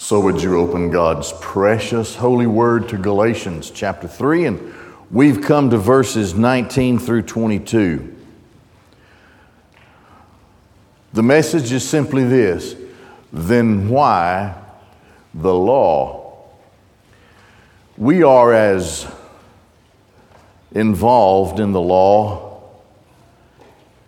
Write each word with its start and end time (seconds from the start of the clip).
So, 0.00 0.20
would 0.20 0.40
you 0.40 0.60
open 0.60 0.90
God's 0.90 1.32
precious 1.40 2.14
holy 2.14 2.46
word 2.46 2.88
to 2.90 2.96
Galatians 2.96 3.68
chapter 3.68 4.06
3? 4.06 4.44
And 4.44 4.74
we've 5.10 5.42
come 5.42 5.70
to 5.70 5.76
verses 5.76 6.34
19 6.34 7.00
through 7.00 7.22
22. 7.22 8.16
The 11.12 11.22
message 11.24 11.72
is 11.72 11.86
simply 11.86 12.22
this 12.22 12.76
then 13.32 13.88
why 13.88 14.54
the 15.34 15.52
law? 15.52 16.44
We 17.96 18.22
are 18.22 18.54
as 18.54 19.04
involved 20.70 21.58
in 21.58 21.72
the 21.72 21.82
law 21.82 22.62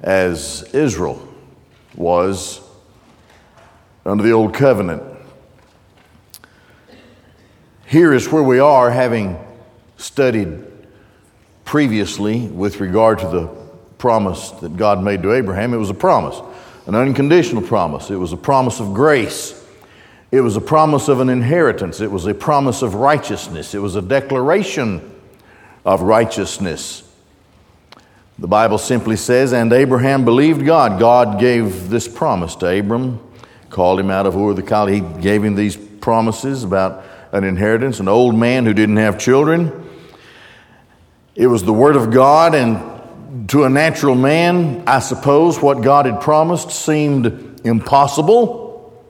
as 0.01 0.63
Israel 0.73 1.21
was 1.97 2.61
under 4.07 4.23
the 4.23 4.31
old 4.31 4.55
covenant. 4.55 5.10
Here 7.91 8.15
is 8.15 8.31
where 8.31 8.45
we 8.45 8.61
are, 8.61 8.89
having 8.89 9.37
studied 9.97 10.63
previously 11.65 12.47
with 12.47 12.79
regard 12.79 13.19
to 13.19 13.27
the 13.27 13.49
promise 13.99 14.53
that 14.61 14.77
God 14.77 15.03
made 15.03 15.25
to 15.25 15.33
Abraham. 15.33 15.75
It 15.75 15.79
was 15.79 15.91
a 15.91 15.95
promise, 15.95 16.41
an 16.87 16.95
unconditional 16.95 17.63
promise. 17.63 18.09
It 18.09 18.15
was 18.15 18.33
a 18.33 18.37
promise 18.37 18.79
of 18.79 18.95
grace. 18.95 19.61
It 20.31 20.41
was 20.41 20.55
a 20.55 20.61
promise 20.61 21.09
of 21.09 21.19
an 21.19 21.29
inheritance. 21.29 22.01
It 22.01 22.13
was 22.13 22.27
a 22.27 22.33
promise 22.33 22.83
of 22.83 22.95
righteousness. 22.95 23.75
It 23.75 23.81
was 23.81 23.97
a 23.97 24.03
declaration 24.03 25.13
of 25.85 26.03
righteousness. 26.03 27.03
The 28.39 28.47
Bible 28.47 28.79
simply 28.79 29.17
says, 29.17 29.53
And 29.53 29.73
Abraham 29.73 30.25
believed 30.25 30.65
God. 30.65 31.01
God 31.01 31.41
gave 31.41 31.91
this 31.91 32.07
promise 32.07 32.55
to 32.55 32.67
Abram, 32.67 33.19
called 33.69 33.99
him 33.99 34.11
out 34.11 34.27
of 34.27 34.37
Ur 34.37 34.55
the 34.55 34.63
Chaldees. 34.65 35.03
He 35.03 35.23
gave 35.23 35.43
him 35.43 35.57
these 35.57 35.77
promises 35.77 36.63
about 36.63 37.05
an 37.33 37.45
inheritance, 37.45 38.01
an 38.01 38.09
old 38.09 38.35
man 38.35 38.67
who 38.67 38.75
didn't 38.75 38.97
have 38.97 39.19
children. 39.19 39.89
It 41.35 41.47
was 41.47 41.65
the 41.65 41.73
Word 41.73 41.97
of 41.97 42.11
God, 42.11 42.55
and 42.55 43.49
to 43.51 43.65
a 43.65 43.69
natural 43.69 44.15
man, 44.15 44.83
I 44.87 44.99
suppose 44.99 45.61
what 45.63 45.83
God 45.83 46.07
had 46.07 46.21
promised 46.21 46.71
seemed 46.71 47.61
impossible, 47.65 49.05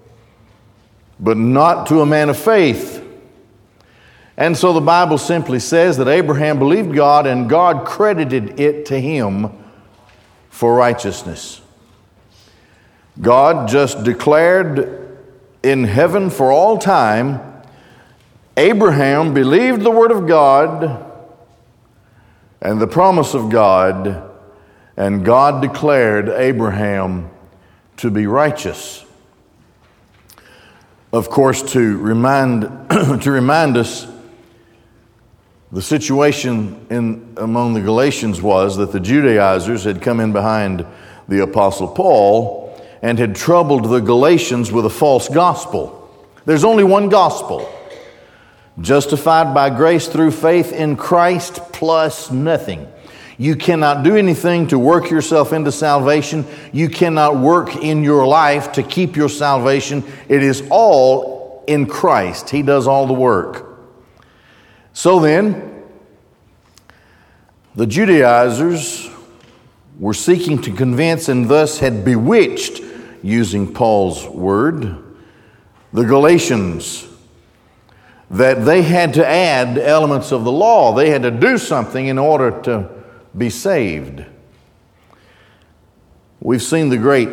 but 1.19 1.37
not 1.37 1.87
to 1.89 2.01
a 2.01 2.07
man 2.07 2.29
of 2.29 2.39
faith. 2.39 3.05
And 4.37 4.57
so 4.57 4.73
the 4.73 4.81
Bible 4.81 5.19
simply 5.19 5.59
says 5.59 5.97
that 5.99 6.09
Abraham 6.09 6.59
believed 6.59 6.95
God 6.95 7.27
and 7.27 7.49
God 7.49 7.87
credited 7.87 8.59
it 8.59 8.87
to 8.87 8.99
him 8.99 9.51
for 10.49 10.75
righteousness. 10.75 11.61
God 13.21 13.69
just 13.69 14.03
declared 14.03 15.19
in 15.63 15.85
heaven 15.85 16.31
for 16.31 16.51
all 16.51 16.79
time 16.79 17.50
Abraham 18.61 19.33
believed 19.33 19.81
the 19.81 19.91
word 19.91 20.13
of 20.13 20.27
God 20.27 21.03
and 22.61 22.79
the 22.79 22.87
promise 22.87 23.33
of 23.33 23.49
God, 23.49 24.31
and 24.99 25.25
God 25.25 25.63
declared 25.63 26.29
Abraham 26.29 27.31
to 27.97 28.11
be 28.11 28.27
righteous. 28.27 29.03
Of 31.11 31.31
course, 31.31 31.73
to 31.73 31.97
remind, 31.97 32.65
to 33.23 33.31
remind 33.31 33.79
us, 33.79 34.07
the 35.73 35.81
situation 35.81 36.87
in, 36.91 37.33
among 37.39 37.73
the 37.73 37.81
Galatians 37.81 38.43
was 38.43 38.77
that 38.77 38.93
the 38.93 39.01
Judaizers 39.01 39.85
had 39.85 40.03
come 40.03 40.21
in 40.21 40.35
behind 40.35 40.85
the 41.29 41.43
Apostle 41.45 41.89
Paul 41.89 42.79
and 43.01 43.19
had 43.19 43.35
troubled 43.35 43.87
the 43.87 44.01
Galatians 44.01 44.71
with 44.71 44.85
a 44.85 44.91
false 44.91 45.31
gospel. 45.31 45.97
There's 46.45 46.65
only 46.65 46.85
one 46.85 47.09
gospel 47.09 47.67
Justified 48.81 49.53
by 49.53 49.71
grace 49.71 50.09
through 50.09 50.31
faith 50.31 50.73
in 50.73 50.97
Christ 50.97 51.61
plus 51.73 52.31
nothing. 52.31 52.91
You 53.37 53.57
cannot 53.57 54.03
do 54.03 54.17
anything 54.17 54.69
to 54.69 54.79
work 54.79 55.11
yourself 55.11 55.53
into 55.53 55.73
salvation. 55.73 56.47
You 56.73 56.89
cannot 56.89 57.37
work 57.37 57.77
in 57.77 58.05
your 58.05 58.27
life 58.27 58.73
to 58.73 58.83
keep 58.83 59.17
your 59.17 59.29
salvation. 59.29 60.05
It 60.29 60.43
is 60.43 60.63
all 60.71 61.65
in 61.67 61.87
Christ. 61.87 62.51
He 62.51 62.63
does 62.63 62.87
all 62.87 63.07
the 63.07 63.15
work. 63.15 63.67
So 64.93 65.21
then, 65.21 65.85
the 67.75 67.87
Judaizers 67.87 69.09
were 69.99 70.15
seeking 70.15 70.61
to 70.63 70.73
convince 70.73 71.29
and 71.29 71.49
thus 71.49 71.79
had 71.79 72.05
bewitched, 72.05 72.83
using 73.23 73.73
Paul's 73.73 74.27
word, 74.27 74.97
the 75.93 76.05
Galatians 76.05 77.07
that 78.31 78.65
they 78.65 78.83
had 78.83 79.15
to 79.15 79.27
add 79.27 79.77
elements 79.77 80.33
of 80.33 80.45
the 80.45 80.53
law. 80.53 80.95
They 80.95 81.11
had 81.11 81.23
to 81.23 81.31
do 81.31 81.59
something 81.59 82.07
in 82.07 82.19
order 82.19 82.61
to 82.63 82.89
be 83.37 83.51
saved. 83.51 84.25
We've 86.41 86.63
seen 86.63 86.89
the 86.89 86.99
great 86.99 87.29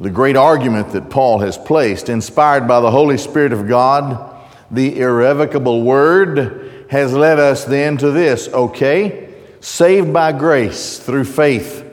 the 0.00 0.10
great 0.10 0.36
argument 0.36 0.92
that 0.92 1.10
Paul 1.10 1.40
has 1.40 1.58
placed, 1.58 2.08
inspired 2.08 2.68
by 2.68 2.78
the 2.78 2.90
Holy 2.90 3.18
Spirit 3.18 3.52
of 3.52 3.66
God, 3.66 4.32
the 4.70 5.00
irrevocable 5.00 5.82
word 5.82 6.86
has 6.88 7.12
led 7.12 7.40
us 7.40 7.64
then 7.64 7.96
to 7.96 8.12
this, 8.12 8.46
okay? 8.48 9.34
Saved 9.60 10.12
by 10.12 10.30
grace 10.30 11.00
through 11.00 11.24
faith 11.24 11.84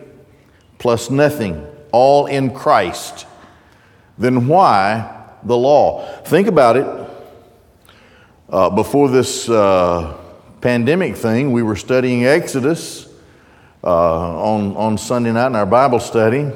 plus 0.77 1.09
nothing, 1.09 1.65
all 1.91 2.27
in 2.27 2.53
Christ. 2.53 3.25
Then 4.19 4.47
why 4.47 5.25
the 5.41 5.57
law? 5.57 6.05
Think 6.25 6.47
about 6.47 6.77
it. 6.77 7.04
Uh, 8.47 8.69
before 8.69 9.09
this 9.09 9.49
uh, 9.49 10.15
pandemic 10.61 11.15
thing, 11.15 11.51
we 11.51 11.63
were 11.63 11.75
studying 11.75 12.25
Exodus 12.25 13.07
uh, 13.83 13.87
on, 13.87 14.77
on 14.77 14.99
Sunday 14.99 15.31
night 15.31 15.47
in 15.47 15.55
our 15.55 15.65
Bible 15.65 15.99
study. 15.99 16.51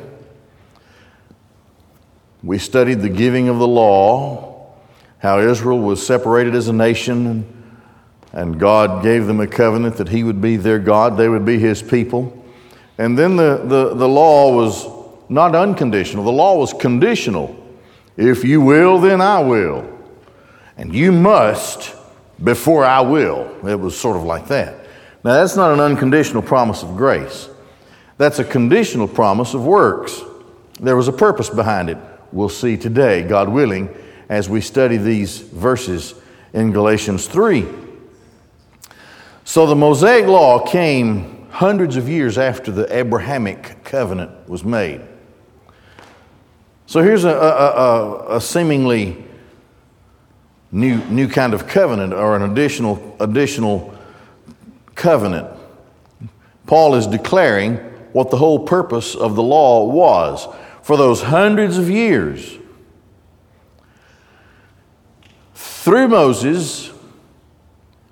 We 2.43 2.59
studied 2.59 3.01
the 3.01 3.09
giving 3.09 3.49
of 3.49 3.57
the 3.57 3.67
law, 3.67 4.71
how 5.17 5.39
Israel 5.39 5.79
was 5.79 6.05
separated 6.05 6.53
as 6.53 6.67
a 6.67 6.73
nation, 6.73 7.51
and 8.33 8.59
God 8.59 9.01
gave 9.01 9.25
them 9.25 9.39
a 9.39 9.47
covenant 9.47 9.97
that 9.97 10.09
He 10.09 10.23
would 10.23 10.39
be 10.39 10.57
their 10.57 10.77
God, 10.77 11.17
they 11.17 11.27
would 11.27 11.43
be 11.43 11.57
His 11.57 11.81
people. 11.81 12.45
And 12.99 13.17
then 13.17 13.35
the, 13.35 13.63
the, 13.65 13.95
the 13.95 14.07
law 14.07 14.53
was 14.53 14.87
not 15.27 15.55
unconditional, 15.55 16.23
the 16.23 16.31
law 16.31 16.55
was 16.55 16.71
conditional. 16.71 17.55
If 18.15 18.43
you 18.43 18.61
will, 18.61 18.99
then 18.99 19.21
I 19.21 19.39
will. 19.39 19.98
And 20.79 20.95
you 20.95 21.11
must 21.11 21.93
before 22.41 22.85
I 22.85 23.01
will. 23.01 23.67
It 23.67 23.77
was 23.77 23.99
sort 23.99 24.15
of 24.15 24.23
like 24.23 24.47
that. 24.47 24.75
Now, 25.25 25.33
that's 25.33 25.57
not 25.57 25.73
an 25.73 25.81
unconditional 25.81 26.41
promise 26.41 26.83
of 26.83 26.95
grace, 26.95 27.49
that's 28.17 28.39
a 28.39 28.45
conditional 28.45 29.07
promise 29.07 29.53
of 29.53 29.65
works. 29.65 30.21
There 30.79 30.95
was 30.95 31.09
a 31.09 31.13
purpose 31.13 31.49
behind 31.49 31.89
it. 31.89 31.97
We'll 32.31 32.47
see 32.47 32.77
today, 32.77 33.23
God 33.23 33.49
willing, 33.49 33.93
as 34.29 34.47
we 34.47 34.61
study 34.61 34.95
these 34.95 35.39
verses 35.39 36.15
in 36.53 36.71
Galatians 36.71 37.27
3. 37.27 37.67
So, 39.43 39.67
the 39.67 39.75
Mosaic 39.75 40.27
Law 40.27 40.65
came 40.65 41.49
hundreds 41.49 41.97
of 41.97 42.07
years 42.07 42.37
after 42.37 42.71
the 42.71 42.97
Abrahamic 42.97 43.83
covenant 43.83 44.47
was 44.47 44.63
made. 44.63 45.01
So, 46.85 47.01
here's 47.01 47.25
a, 47.25 47.31
a, 47.31 47.33
a, 47.33 48.37
a 48.37 48.41
seemingly 48.41 49.25
new, 50.71 51.03
new 51.05 51.27
kind 51.27 51.53
of 51.53 51.67
covenant 51.67 52.13
or 52.13 52.35
an 52.35 52.43
additional, 52.43 53.15
additional 53.19 53.97
covenant. 54.95 55.47
Paul 56.67 56.95
is 56.95 57.07
declaring 57.07 57.77
what 58.13 58.31
the 58.31 58.37
whole 58.37 58.59
purpose 58.59 59.15
of 59.15 59.35
the 59.35 59.43
law 59.43 59.85
was 59.85 60.47
for 60.81 60.97
those 60.97 61.21
hundreds 61.21 61.77
of 61.77 61.89
years. 61.89 62.57
Through 65.53 66.09
Moses, 66.09 66.91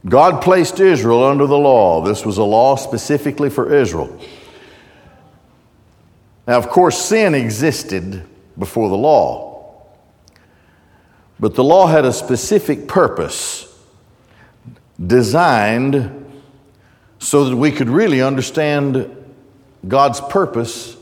God 0.08 0.42
placed 0.42 0.80
Israel 0.80 1.24
under 1.24 1.48
the 1.48 1.58
law. 1.58 2.02
This 2.02 2.26
was 2.26 2.38
a 2.38 2.44
law 2.44 2.76
specifically 2.76 3.50
for 3.50 3.74
Israel. 3.74 4.20
Now, 6.48 6.58
of 6.58 6.70
course, 6.70 6.98
sin 6.98 7.36
existed 7.36 8.24
before 8.58 8.90
the 8.90 8.96
law. 8.96 9.57
But 11.40 11.56
the 11.56 11.64
law 11.64 11.88
had 11.88 12.06
a 12.06 12.14
specific 12.14 12.88
purpose 12.88 13.64
designed 15.06 16.26
so 17.20 17.46
that 17.46 17.56
we 17.56 17.72
could 17.72 17.90
really 17.90 18.22
understand 18.22 19.14
God's 19.88 20.20
purpose 20.22 20.98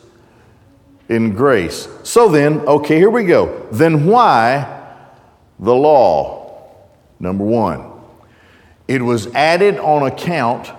in 1.08 1.34
grace. 1.36 1.88
So 2.04 2.30
then, 2.30 2.60
okay, 2.62 2.98
here 2.98 3.10
we 3.10 3.24
go. 3.26 3.68
Then 3.72 4.06
why 4.06 4.84
the 5.60 5.74
law? 5.74 6.64
Number 7.20 7.46
one, 7.46 7.92
it 8.88 9.02
was 9.02 9.28
added 9.28 9.78
on 9.78 10.06
account 10.06 10.72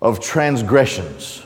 of 0.00 0.20
transgressions. 0.20 1.44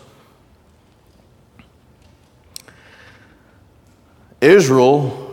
Israel 4.40 5.25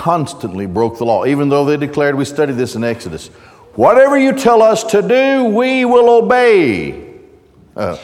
constantly 0.00 0.64
broke 0.64 0.96
the 0.96 1.04
law, 1.04 1.26
even 1.26 1.50
though 1.50 1.66
they 1.66 1.76
declared, 1.76 2.14
we 2.14 2.24
studied 2.24 2.56
this 2.56 2.74
in 2.74 2.82
Exodus, 2.82 3.28
whatever 3.74 4.18
you 4.18 4.32
tell 4.32 4.62
us 4.62 4.82
to 4.82 5.02
do, 5.02 5.44
we 5.44 5.84
will 5.84 6.08
obey. 6.08 7.18
Uh, 7.76 7.98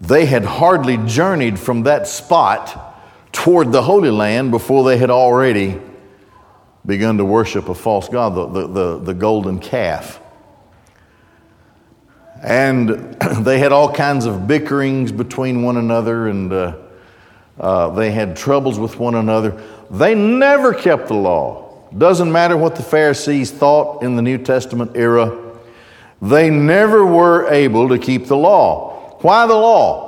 they 0.00 0.26
had 0.26 0.44
hardly 0.44 0.96
journeyed 1.06 1.60
from 1.60 1.84
that 1.84 2.08
spot 2.08 3.00
toward 3.30 3.70
the 3.70 3.82
Holy 3.82 4.10
Land 4.10 4.50
before 4.50 4.82
they 4.82 4.96
had 4.96 5.10
already 5.10 5.80
begun 6.84 7.18
to 7.18 7.24
worship 7.24 7.68
a 7.68 7.74
false 7.74 8.08
God, 8.08 8.34
the, 8.34 8.46
the, 8.48 8.66
the, 8.66 8.98
the 8.98 9.14
golden 9.14 9.60
calf. 9.60 10.20
And 12.42 12.88
they 13.42 13.60
had 13.60 13.70
all 13.70 13.92
kinds 13.92 14.26
of 14.26 14.48
bickerings 14.48 15.12
between 15.12 15.62
one 15.62 15.76
another, 15.76 16.26
and 16.26 16.52
uh, 16.52 16.76
uh, 17.58 17.90
they 17.90 18.10
had 18.10 18.36
troubles 18.36 18.78
with 18.78 18.98
one 18.98 19.14
another. 19.14 19.62
They 19.90 20.14
never 20.14 20.74
kept 20.74 21.08
the 21.08 21.14
law. 21.14 21.88
Doesn't 21.96 22.30
matter 22.30 22.56
what 22.56 22.76
the 22.76 22.82
Pharisees 22.82 23.50
thought 23.50 24.02
in 24.02 24.16
the 24.16 24.22
New 24.22 24.38
Testament 24.38 24.92
era, 24.94 25.36
they 26.20 26.50
never 26.50 27.04
were 27.04 27.48
able 27.48 27.88
to 27.88 27.98
keep 27.98 28.26
the 28.26 28.36
law. 28.36 29.16
Why 29.20 29.46
the 29.46 29.54
law? 29.54 30.06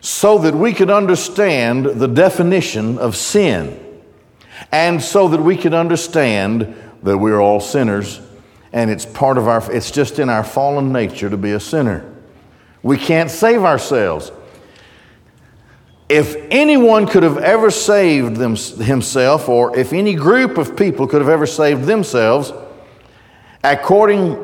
So 0.00 0.38
that 0.38 0.54
we 0.54 0.72
could 0.72 0.90
understand 0.90 1.86
the 1.86 2.08
definition 2.08 2.98
of 2.98 3.14
sin, 3.16 3.78
and 4.72 5.02
so 5.02 5.28
that 5.28 5.40
we 5.40 5.56
could 5.56 5.74
understand 5.74 6.74
that 7.02 7.18
we're 7.18 7.40
all 7.40 7.60
sinners 7.60 8.20
and 8.72 8.90
it's 8.90 9.04
part 9.04 9.38
of 9.38 9.48
our, 9.48 9.70
it's 9.70 9.90
just 9.90 10.18
in 10.18 10.28
our 10.28 10.42
fallen 10.42 10.92
nature 10.92 11.28
to 11.28 11.36
be 11.36 11.52
a 11.52 11.60
sinner. 11.60 12.10
We 12.82 12.96
can't 12.96 13.30
save 13.30 13.62
ourselves. 13.62 14.32
If 16.08 16.36
anyone 16.50 17.06
could 17.06 17.22
have 17.22 17.38
ever 17.38 17.70
saved 17.70 18.36
them, 18.36 18.56
himself, 18.56 19.48
or 19.48 19.76
if 19.78 19.92
any 19.92 20.14
group 20.14 20.58
of 20.58 20.76
people 20.76 21.06
could 21.06 21.20
have 21.20 21.30
ever 21.30 21.46
saved 21.46 21.84
themselves, 21.84 22.52
according 23.64 24.36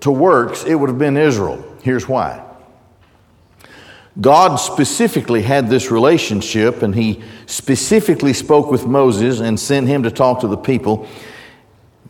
to 0.00 0.10
works, 0.10 0.64
it 0.64 0.74
would 0.74 0.88
have 0.88 0.98
been 0.98 1.16
Israel. 1.16 1.64
Here's 1.82 2.08
why. 2.08 2.44
God 4.20 4.56
specifically 4.56 5.42
had 5.42 5.68
this 5.68 5.90
relationship, 5.90 6.82
and 6.82 6.94
He 6.94 7.22
specifically 7.46 8.32
spoke 8.32 8.70
with 8.70 8.86
Moses 8.86 9.40
and 9.40 9.58
sent 9.58 9.86
him 9.86 10.02
to 10.02 10.10
talk 10.10 10.40
to 10.40 10.48
the 10.48 10.56
people. 10.56 11.06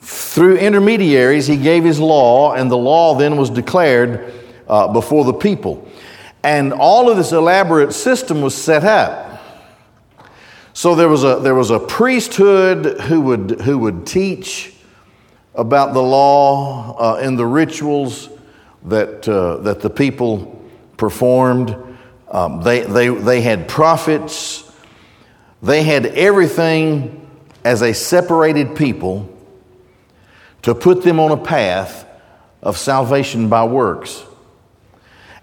Through 0.01 0.57
intermediaries, 0.57 1.47
he 1.47 1.57
gave 1.57 1.85
his 1.85 1.99
law, 1.99 2.55
and 2.55 2.71
the 2.71 2.77
law 2.77 3.15
then 3.17 3.37
was 3.37 3.51
declared 3.51 4.33
uh, 4.69 4.89
before 4.93 5.25
the 5.25 5.33
people. 5.33 5.88
And 6.43 6.73
all 6.73 7.11
of 7.11 7.17
this 7.17 7.33
elaborate 7.33 7.93
system 7.93 8.41
was 8.41 8.55
set 8.55 8.85
up. 8.85 9.43
So 10.73 10.95
there 10.95 11.09
was 11.09 11.25
a, 11.25 11.41
there 11.41 11.57
was 11.57 11.71
a 11.71 11.81
priesthood 11.81 13.01
who 13.01 13.21
would, 13.23 13.63
who 13.63 13.79
would 13.79 14.07
teach 14.07 14.73
about 15.55 15.93
the 15.93 16.03
law 16.03 16.97
uh, 16.97 17.17
and 17.17 17.37
the 17.37 17.47
rituals 17.47 18.29
that, 18.85 19.29
uh, 19.29 19.57
that 19.59 19.81
the 19.81 19.91
people 19.91 20.65
performed. 20.97 21.77
Um, 22.31 22.63
they, 22.63 22.83
they, 22.83 23.09
they 23.09 23.41
had 23.41 23.67
prophets, 23.67 24.71
they 25.63 25.83
had 25.83 26.07
everything 26.07 27.29
as 27.65 27.83
a 27.83 27.93
separated 27.93 28.77
people 28.77 29.29
to 30.63 30.75
put 30.75 31.03
them 31.03 31.19
on 31.19 31.33
a 31.33 31.37
path 31.37 32.07
of 32.63 32.79
salvation 32.79 33.49
by 33.49 33.65
works. 33.65 34.25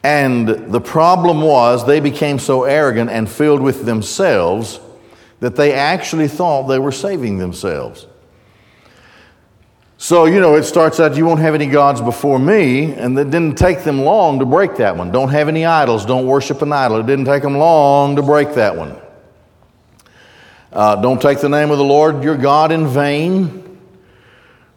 And 0.05 0.47
the 0.47 0.79
problem 0.79 1.41
was 1.41 1.83
they 1.87 1.99
became 1.99 2.37
so 2.37 2.63
arrogant 2.63 3.09
and 3.09 3.27
filled 3.27 3.59
with 3.59 3.85
themselves 3.85 4.79
that 5.39 5.55
they 5.55 5.73
actually 5.73 6.27
thought 6.27 6.67
they 6.67 6.77
were 6.77 6.91
saving 6.91 7.39
themselves. 7.39 8.05
So, 9.97 10.25
you 10.25 10.39
know, 10.39 10.57
it 10.57 10.63
starts 10.65 10.99
out, 10.99 11.17
you 11.17 11.25
won't 11.25 11.39
have 11.39 11.55
any 11.55 11.65
gods 11.65 12.01
before 12.01 12.37
me, 12.37 12.93
and 12.93 13.17
it 13.17 13.31
didn't 13.31 13.57
take 13.57 13.83
them 13.83 14.01
long 14.01 14.37
to 14.37 14.45
break 14.45 14.75
that 14.75 14.95
one. 14.95 15.09
Don't 15.09 15.29
have 15.29 15.47
any 15.47 15.65
idols, 15.65 16.05
don't 16.05 16.27
worship 16.27 16.61
an 16.61 16.71
idol. 16.71 16.99
It 16.99 17.07
didn't 17.07 17.25
take 17.25 17.41
them 17.41 17.57
long 17.57 18.15
to 18.17 18.21
break 18.21 18.53
that 18.53 18.75
one. 18.75 18.95
Uh, 20.71 20.97
don't 20.97 21.19
take 21.19 21.39
the 21.39 21.49
name 21.49 21.71
of 21.71 21.79
the 21.79 21.83
Lord 21.83 22.23
your 22.23 22.37
God 22.37 22.71
in 22.71 22.85
vain. 22.85 23.79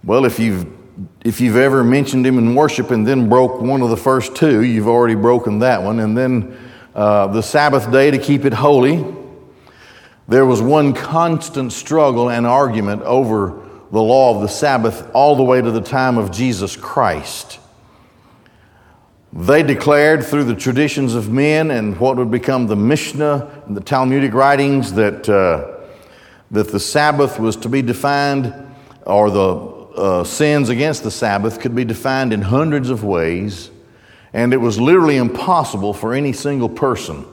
Well, 0.03 0.25
if 0.25 0.39
you've 0.39 0.78
if 1.25 1.41
you've 1.41 1.57
ever 1.57 1.85
mentioned 1.85 2.27
him 2.27 2.39
in 2.39 2.55
worship 2.55 2.91
and 2.91 3.07
then 3.07 3.29
broke 3.29 3.61
one 3.61 3.83
of 3.83 3.91
the 3.91 3.97
first 3.97 4.35
two, 4.35 4.63
you've 4.63 4.89
already 4.89 5.15
broken 5.15 5.61
that 5.61 5.83
one. 5.83 6.01
And 6.01 6.17
then 6.17 6.57
uh, 6.95 7.29
the 7.29 7.43
Sabbath 7.43 7.91
day 7.93 8.11
to 8.11 8.19
keep 8.19 8.45
it 8.45 8.53
holy. 8.53 9.05
There 10.27 10.45
was 10.45 10.61
one 10.61 10.93
constant 10.93 11.73
struggle 11.73 12.31
and 12.31 12.47
argument 12.47 13.03
over 13.03 13.63
the 13.91 14.03
law 14.03 14.35
of 14.35 14.43
the 14.43 14.49
Sabbath 14.49 15.09
all 15.15 15.37
the 15.37 15.43
way 15.43 15.63
to 15.63 15.71
the 15.71 15.81
time 15.81 16.19
of 16.19 16.31
Jesus 16.31 16.77
Christ. 16.77 17.61
They 19.33 19.63
declared 19.63 20.25
through 20.25 20.45
the 20.45 20.55
traditions 20.55 21.15
of 21.15 21.31
men 21.31 21.71
and 21.71 21.99
what 22.01 22.17
would 22.17 22.31
become 22.31 22.67
the 22.67 22.77
Mishnah 22.77 23.63
and 23.67 23.77
the 23.77 23.81
Talmudic 23.81 24.35
writings 24.35 24.95
that, 24.95 25.29
uh, 25.29 25.85
that 26.51 26.73
the 26.73 26.81
Sabbath 26.81 27.39
was 27.39 27.57
to 27.57 27.69
be 27.69 27.83
defined, 27.83 28.53
or 29.07 29.31
the 29.31 29.78
uh, 29.99 30.25
sins 30.25 30.69
against 30.69 31.03
the 31.03 31.11
Sabbath 31.11 31.61
could 31.61 31.75
be 31.75 31.85
defined 31.85 32.33
in 32.33 32.43
hundreds 32.43 32.91
of 32.91 33.05
ways, 33.05 33.71
and 34.33 34.53
it 34.53 34.59
was 34.59 34.81
literally 34.81 35.17
impossible 35.17 35.93
for 35.93 36.15
any 36.15 36.33
single 36.33 36.69
person 36.69 37.27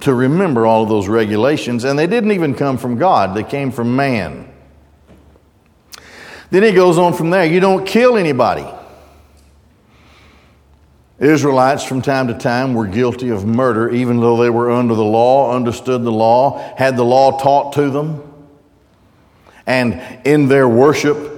to 0.00 0.12
remember 0.12 0.66
all 0.66 0.82
of 0.82 0.88
those 0.88 1.08
regulations, 1.08 1.84
and 1.84 1.98
they 1.98 2.06
didn't 2.06 2.32
even 2.32 2.54
come 2.54 2.76
from 2.76 2.96
God, 2.96 3.36
they 3.36 3.44
came 3.44 3.70
from 3.70 3.96
man. 3.96 4.52
Then 6.50 6.62
he 6.64 6.72
goes 6.72 6.98
on 6.98 7.14
from 7.14 7.30
there 7.30 7.46
you 7.46 7.60
don't 7.60 7.86
kill 7.86 8.16
anybody. 8.16 8.66
Israelites 11.18 11.84
from 11.84 12.02
time 12.02 12.26
to 12.28 12.34
time 12.34 12.74
were 12.74 12.86
guilty 12.86 13.28
of 13.28 13.46
murder, 13.46 13.88
even 13.90 14.18
though 14.18 14.36
they 14.36 14.50
were 14.50 14.72
under 14.72 14.94
the 14.96 15.04
law, 15.04 15.54
understood 15.54 16.02
the 16.02 16.10
law, 16.10 16.58
had 16.76 16.96
the 16.96 17.04
law 17.04 17.38
taught 17.38 17.74
to 17.74 17.90
them. 17.90 18.22
And 19.64 20.02
in 20.26 20.48
their 20.48 20.68
worship, 20.68 21.31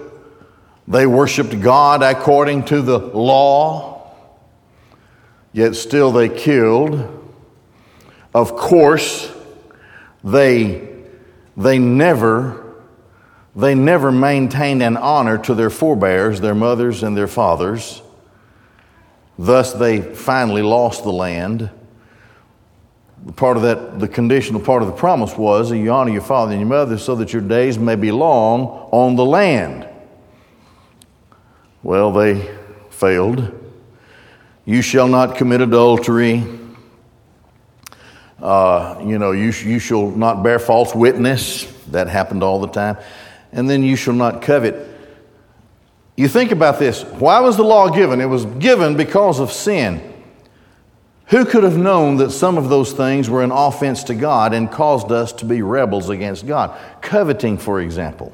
they 0.86 1.06
worshiped 1.06 1.60
God 1.60 2.02
according 2.02 2.64
to 2.66 2.82
the 2.82 2.98
law, 2.98 4.12
yet 5.52 5.76
still 5.76 6.12
they 6.12 6.28
killed. 6.28 7.20
Of 8.34 8.56
course, 8.56 9.32
they, 10.22 10.88
they 11.56 11.79
never 11.79 12.64
they 13.56 13.74
never 13.74 14.10
maintained 14.10 14.82
an 14.82 14.96
honor 14.96 15.38
to 15.38 15.55
their 15.55 15.70
forebears, 15.70 16.41
their 16.41 16.55
mothers 16.55 17.03
and 17.03 17.17
their 17.17 17.29
fathers. 17.29 18.03
Thus, 19.38 19.72
they 19.72 20.00
finally 20.00 20.62
lost 20.62 21.05
the 21.05 21.12
land. 21.12 21.70
Part 23.36 23.56
of 23.56 23.62
that, 23.62 24.00
the 24.00 24.08
conditional 24.08 24.60
part 24.60 24.82
of 24.82 24.88
the 24.88 24.94
promise 24.94 25.36
was 25.36 25.70
that 25.70 25.79
you 25.79 25.91
honor 25.93 26.10
your 26.10 26.20
father 26.20 26.53
and 26.53 26.60
your 26.60 26.69
mother 26.69 26.98
so 26.98 27.14
that 27.17 27.32
your 27.32 27.43
days 27.43 27.79
may 27.79 27.94
be 27.94 28.10
long 28.10 28.88
on 28.91 29.17
the 29.17 29.24
land. 29.24 29.88
Well, 31.84 32.12
they 32.12 32.50
failed. 32.88 33.53
You 34.64 34.81
shall 34.81 35.06
not 35.06 35.36
commit 35.36 35.60
adultery. 35.60 36.43
Uh, 38.41 39.03
you 39.05 39.19
know, 39.19 39.32
you, 39.32 39.53
you 39.53 39.79
shall 39.79 40.10
not 40.10 40.43
bear 40.43 40.58
false 40.58 40.94
witness. 40.94 41.70
That 41.88 42.08
happened 42.08 42.43
all 42.43 42.58
the 42.58 42.69
time. 42.69 42.96
And 43.53 43.69
then 43.69 43.82
you 43.82 43.96
shall 43.96 44.14
not 44.14 44.41
covet. 44.41 44.74
You 46.17 46.26
think 46.26 46.53
about 46.53 46.79
this. 46.79 47.03
Why 47.05 47.41
was 47.41 47.58
the 47.58 47.64
law 47.64 47.91
given? 47.91 48.22
It 48.22 48.26
was 48.26 48.46
given 48.46 48.96
because 48.96 49.38
of 49.38 49.53
sin. 49.53 50.00
Who 51.26 51.44
could 51.44 51.64
have 51.64 51.76
known 51.76 52.17
that 52.17 52.31
some 52.31 52.56
of 52.56 52.70
those 52.70 52.93
things 52.94 53.29
were 53.29 53.43
an 53.43 53.53
offense 53.53 54.05
to 54.05 54.14
God 54.14 54.55
and 54.55 54.70
caused 54.70 55.12
us 55.12 55.34
to 55.34 55.44
be 55.44 55.60
rebels 55.60 56.08
against 56.08 56.46
God? 56.46 56.79
Coveting, 57.03 57.58
for 57.58 57.82
example. 57.82 58.32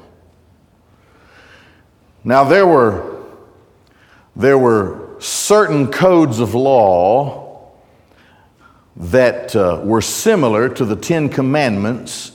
Now, 2.23 2.45
there 2.45 2.65
were 2.65 3.20
there 4.35 4.57
were 4.57 5.15
certain 5.19 5.91
codes 5.91 6.39
of 6.39 6.55
law 6.55 7.71
that 8.95 9.55
uh, 9.55 9.81
were 9.83 10.01
similar 10.01 10.69
to 10.69 10.85
the 10.85 10.95
Ten 10.95 11.29
Commandments 11.29 12.31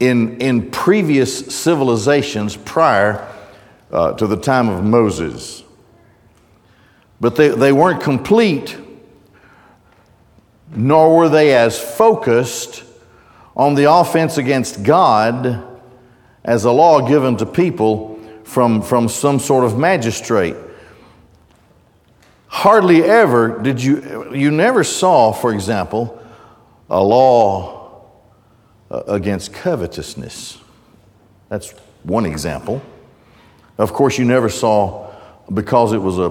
in, 0.00 0.40
in 0.40 0.70
previous 0.70 1.54
civilizations 1.54 2.56
prior 2.56 3.28
uh, 3.90 4.12
to 4.14 4.26
the 4.26 4.36
time 4.36 4.68
of 4.68 4.84
Moses. 4.84 5.62
But 7.20 7.36
they, 7.36 7.48
they 7.48 7.72
weren't 7.72 8.02
complete, 8.02 8.76
nor 10.74 11.16
were 11.16 11.28
they 11.28 11.54
as 11.54 11.78
focused 11.78 12.84
on 13.54 13.74
the 13.74 13.90
offense 13.90 14.38
against 14.38 14.82
God 14.82 15.64
as 16.44 16.64
a 16.64 16.72
law 16.72 17.06
given 17.06 17.36
to 17.36 17.46
people 17.46 18.18
from, 18.44 18.82
from 18.82 19.08
some 19.08 19.38
sort 19.38 19.64
of 19.64 19.78
magistrate. 19.78 20.56
Hardly 22.52 23.02
ever 23.02 23.58
did 23.62 23.82
you, 23.82 24.34
you 24.34 24.50
never 24.50 24.84
saw, 24.84 25.32
for 25.32 25.54
example, 25.54 26.22
a 26.90 27.02
law 27.02 28.04
uh, 28.90 29.04
against 29.08 29.54
covetousness. 29.54 30.58
That's 31.48 31.70
one 32.02 32.26
example. 32.26 32.82
Of 33.78 33.94
course, 33.94 34.18
you 34.18 34.26
never 34.26 34.50
saw, 34.50 35.10
because 35.52 35.94
it 35.94 35.98
was 35.98 36.18
a 36.18 36.30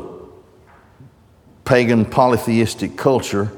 pagan 1.65 2.05
polytheistic 2.05 2.95
culture 2.95 3.51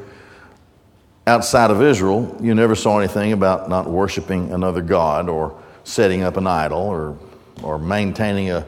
outside 1.27 1.69
of 1.69 1.81
Israel, 1.81 2.33
you 2.41 2.55
never 2.55 2.75
saw 2.75 2.97
anything 2.97 3.33
about 3.33 3.67
not 3.67 3.89
worshiping 3.89 4.53
another 4.53 4.81
God 4.81 5.27
or 5.27 5.61
setting 5.83 6.23
up 6.23 6.37
an 6.37 6.47
idol 6.47 6.79
or, 6.79 7.17
or 7.61 7.77
maintaining 7.77 8.51
a, 8.51 8.65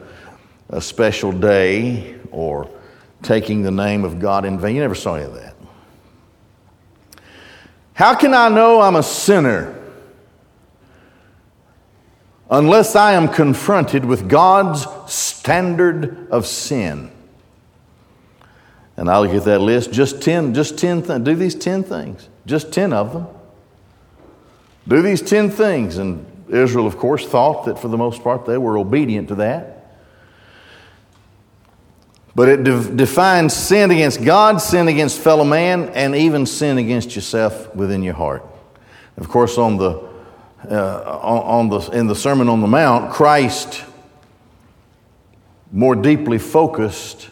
a 0.68 0.82
special 0.82 1.32
day 1.32 2.16
or 2.30 2.68
taking 3.22 3.62
the 3.62 3.70
name 3.70 4.04
of 4.04 4.18
God 4.18 4.44
in 4.44 4.58
vain. 4.58 4.76
You 4.76 4.82
never 4.82 4.94
saw 4.94 5.14
any 5.14 5.24
of 5.24 5.34
that. 5.34 5.54
How 7.94 8.14
can 8.14 8.34
I 8.34 8.48
know 8.48 8.80
I'm 8.80 8.96
a 8.96 9.02
sinner? 9.02 9.72
Unless 12.50 12.94
I 12.94 13.14
am 13.14 13.28
confronted 13.28 14.04
with 14.04 14.28
God's 14.28 14.86
standard 15.12 16.30
of 16.30 16.46
sin. 16.46 17.10
And 18.96 19.10
I 19.10 19.18
look 19.18 19.34
at 19.34 19.44
that 19.44 19.60
list, 19.60 19.92
just 19.92 20.22
10, 20.22 20.54
just 20.54 20.78
10 20.78 21.02
things. 21.02 21.24
Do 21.24 21.34
these 21.34 21.54
10 21.54 21.84
things, 21.84 22.28
just 22.46 22.72
10 22.72 22.92
of 22.92 23.12
them. 23.12 23.26
Do 24.88 25.02
these 25.02 25.20
10 25.20 25.50
things. 25.50 25.98
And 25.98 26.24
Israel, 26.48 26.86
of 26.86 26.96
course, 26.96 27.26
thought 27.26 27.64
that 27.64 27.78
for 27.78 27.88
the 27.88 27.98
most 27.98 28.22
part 28.22 28.46
they 28.46 28.58
were 28.58 28.78
obedient 28.78 29.28
to 29.28 29.34
that. 29.36 29.75
But 32.36 32.50
it 32.50 32.64
de- 32.64 32.94
defines 32.94 33.54
sin 33.54 33.90
against 33.90 34.22
God, 34.22 34.58
sin 34.58 34.88
against 34.88 35.18
fellow 35.18 35.42
man, 35.42 35.88
and 35.94 36.14
even 36.14 36.44
sin 36.44 36.76
against 36.76 37.16
yourself 37.16 37.74
within 37.74 38.02
your 38.02 38.12
heart. 38.12 38.44
Of 39.16 39.30
course, 39.30 39.56
on 39.56 39.78
the, 39.78 40.06
uh, 40.70 41.18
on, 41.22 41.70
the, 41.70 41.78
in 41.92 42.06
the 42.06 42.14
Sermon 42.14 42.50
on 42.50 42.60
the 42.60 42.66
Mount, 42.66 43.10
Christ 43.10 43.82
more 45.72 45.96
deeply 45.96 46.36
focused 46.36 47.30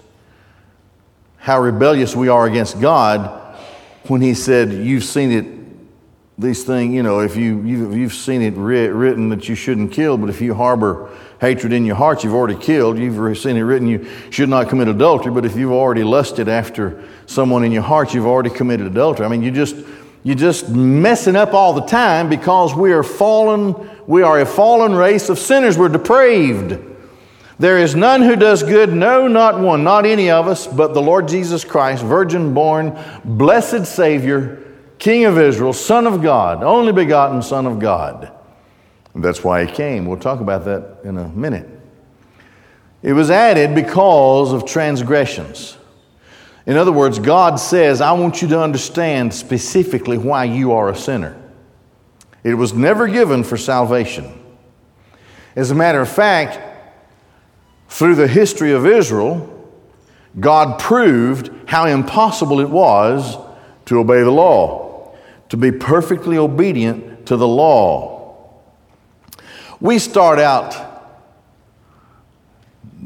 how 1.36 1.60
rebellious 1.60 2.16
we 2.16 2.28
are 2.28 2.46
against 2.46 2.80
God 2.80 3.58
when 4.04 4.22
he 4.22 4.32
said, 4.32 4.72
You've 4.72 5.04
seen 5.04 5.32
it, 5.32 6.40
these 6.40 6.64
things, 6.64 6.94
you 6.94 7.02
know, 7.02 7.20
if 7.20 7.36
you, 7.36 7.60
you've, 7.60 7.94
you've 7.94 8.14
seen 8.14 8.40
it 8.40 8.54
writ, 8.54 8.90
written 8.90 9.28
that 9.28 9.50
you 9.50 9.54
shouldn't 9.54 9.92
kill, 9.92 10.16
but 10.16 10.30
if 10.30 10.40
you 10.40 10.54
harbor 10.54 11.10
hatred 11.44 11.74
in 11.74 11.84
your 11.84 11.96
heart, 11.96 12.24
you've 12.24 12.34
already 12.34 12.58
killed. 12.58 12.98
You've 12.98 13.38
seen 13.38 13.56
it 13.56 13.60
written, 13.60 13.86
you 13.86 14.08
should 14.30 14.48
not 14.48 14.70
commit 14.70 14.88
adultery. 14.88 15.30
But 15.30 15.44
if 15.44 15.56
you've 15.56 15.72
already 15.72 16.02
lusted 16.02 16.48
after 16.48 17.04
someone 17.26 17.64
in 17.64 17.72
your 17.72 17.82
heart, 17.82 18.14
you've 18.14 18.26
already 18.26 18.50
committed 18.50 18.86
adultery. 18.86 19.26
I 19.26 19.28
mean, 19.28 19.42
you 19.42 19.50
just, 19.50 19.76
you're 20.22 20.36
just 20.36 20.70
messing 20.70 21.36
up 21.36 21.52
all 21.52 21.74
the 21.74 21.86
time 21.86 22.30
because 22.30 22.74
we 22.74 22.92
are 22.92 23.02
fallen, 23.02 23.90
we 24.06 24.22
are 24.22 24.40
a 24.40 24.46
fallen 24.46 24.94
race 24.94 25.28
of 25.28 25.38
sinners. 25.38 25.76
We're 25.76 25.90
depraved. 25.90 26.78
There 27.58 27.78
is 27.78 27.94
none 27.94 28.22
who 28.22 28.34
does 28.34 28.62
good, 28.62 28.92
no, 28.92 29.28
not 29.28 29.60
one, 29.60 29.84
not 29.84 30.06
any 30.06 30.30
of 30.30 30.48
us, 30.48 30.66
but 30.66 30.92
the 30.92 31.02
Lord 31.02 31.28
Jesus 31.28 31.64
Christ, 31.64 32.02
virgin 32.02 32.52
born, 32.52 32.98
blessed 33.24 33.86
Savior, 33.86 34.60
King 34.98 35.26
of 35.26 35.38
Israel, 35.38 35.72
Son 35.72 36.06
of 36.06 36.20
God, 36.20 36.64
only 36.64 36.92
begotten 36.92 37.42
Son 37.42 37.66
of 37.66 37.78
God. 37.78 38.32
That's 39.14 39.44
why 39.44 39.64
he 39.64 39.72
came. 39.72 40.06
We'll 40.06 40.18
talk 40.18 40.40
about 40.40 40.64
that 40.64 41.00
in 41.04 41.18
a 41.18 41.28
minute. 41.28 41.68
It 43.02 43.12
was 43.12 43.30
added 43.30 43.74
because 43.74 44.52
of 44.52 44.64
transgressions. 44.64 45.76
In 46.66 46.76
other 46.76 46.92
words, 46.92 47.18
God 47.18 47.56
says, 47.56 48.00
I 48.00 48.12
want 48.12 48.40
you 48.40 48.48
to 48.48 48.60
understand 48.60 49.34
specifically 49.34 50.16
why 50.16 50.44
you 50.44 50.72
are 50.72 50.88
a 50.88 50.96
sinner. 50.96 51.40
It 52.42 52.54
was 52.54 52.72
never 52.72 53.06
given 53.06 53.44
for 53.44 53.56
salvation. 53.56 54.40
As 55.54 55.70
a 55.70 55.74
matter 55.74 56.00
of 56.00 56.08
fact, 56.08 56.58
through 57.88 58.16
the 58.16 58.26
history 58.26 58.72
of 58.72 58.86
Israel, 58.86 59.50
God 60.40 60.80
proved 60.80 61.50
how 61.66 61.86
impossible 61.86 62.60
it 62.60 62.68
was 62.68 63.36
to 63.86 64.00
obey 64.00 64.22
the 64.22 64.30
law, 64.30 65.14
to 65.50 65.56
be 65.56 65.70
perfectly 65.70 66.38
obedient 66.38 67.26
to 67.26 67.36
the 67.36 67.46
law. 67.46 68.13
We 69.84 69.98
start 69.98 70.38
out 70.38 70.74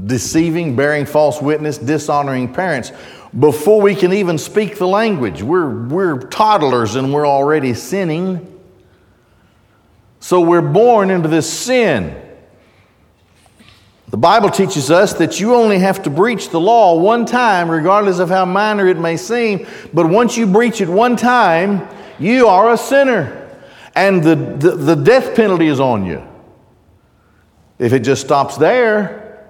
deceiving, 0.07 0.77
bearing 0.77 1.07
false 1.07 1.43
witness, 1.43 1.77
dishonoring 1.77 2.55
parents 2.55 2.93
before 3.37 3.83
we 3.83 3.97
can 3.97 4.13
even 4.13 4.39
speak 4.39 4.79
the 4.79 4.87
language. 4.87 5.43
We're, 5.43 5.89
we're 5.89 6.21
toddlers 6.29 6.95
and 6.95 7.13
we're 7.13 7.27
already 7.27 7.75
sinning. 7.75 8.61
So 10.21 10.41
we're 10.41 10.63
born 10.63 11.11
into 11.11 11.29
this 11.29 11.53
sin. 11.53 12.15
The 14.11 14.17
Bible 14.17 14.49
teaches 14.49 14.89
us 14.89 15.15
that 15.15 15.41
you 15.41 15.57
only 15.57 15.81
have 15.81 16.05
to 16.05 16.11
breach 16.11 16.51
the 16.51 16.61
law 16.61 16.97
one 16.97 17.27
time, 17.27 17.69
regardless 17.69 18.21
of 18.21 18.29
how 18.29 18.45
minor 18.45 18.87
it 18.87 19.01
may 19.01 19.17
seem. 19.17 19.67
But 19.93 20.09
once 20.09 20.37
you 20.37 20.47
breach 20.47 20.81
it 20.81 20.89
one 20.89 21.17
time, 21.17 21.89
you 22.21 22.47
are 22.47 22.73
a 22.73 22.77
sinner. 22.77 23.51
And 23.97 24.23
the, 24.23 24.37
the, 24.37 24.77
the 24.77 24.95
death 24.95 25.35
penalty 25.35 25.67
is 25.67 25.81
on 25.81 26.07
you. 26.07 26.28
If 27.79 27.93
it 27.93 28.01
just 28.01 28.23
stops 28.23 28.57
there, 28.57 29.47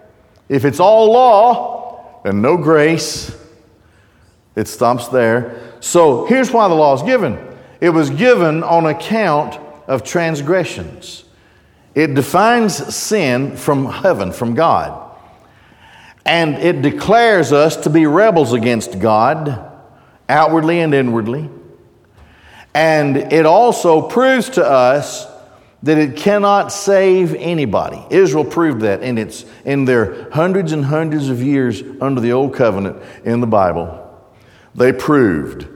if 0.48 0.64
it's 0.64 0.80
all 0.80 1.12
law 1.12 2.20
and 2.24 2.42
no 2.42 2.56
grace, 2.56 3.34
it 4.56 4.68
stops 4.68 5.08
there. 5.08 5.60
So 5.80 6.26
here's 6.26 6.50
why 6.50 6.68
the 6.68 6.74
law 6.74 6.94
is 6.94 7.02
given 7.02 7.38
it 7.80 7.90
was 7.90 8.10
given 8.10 8.64
on 8.64 8.86
account 8.86 9.58
of 9.86 10.02
transgressions. 10.02 11.24
It 11.94 12.14
defines 12.14 12.94
sin 12.94 13.56
from 13.56 13.86
heaven, 13.86 14.32
from 14.32 14.54
God. 14.54 15.04
And 16.26 16.56
it 16.56 16.82
declares 16.82 17.52
us 17.52 17.76
to 17.78 17.90
be 17.90 18.06
rebels 18.06 18.52
against 18.52 19.00
God, 19.00 19.72
outwardly 20.28 20.80
and 20.80 20.92
inwardly. 20.92 21.48
And 22.74 23.16
it 23.16 23.46
also 23.46 24.02
proves 24.02 24.50
to 24.50 24.64
us 24.64 25.26
that 25.82 25.96
it 25.96 26.16
cannot 26.16 26.72
save 26.72 27.34
anybody. 27.34 28.04
Israel 28.10 28.44
proved 28.44 28.80
that 28.80 29.02
in, 29.02 29.16
its, 29.16 29.44
in 29.64 29.84
their 29.84 30.30
hundreds 30.30 30.72
and 30.72 30.84
hundreds 30.84 31.28
of 31.28 31.42
years 31.42 31.82
under 32.00 32.20
the 32.20 32.32
Old 32.32 32.54
Covenant 32.54 33.00
in 33.24 33.40
the 33.40 33.46
Bible. 33.46 34.04
They 34.74 34.92
proved 34.92 35.68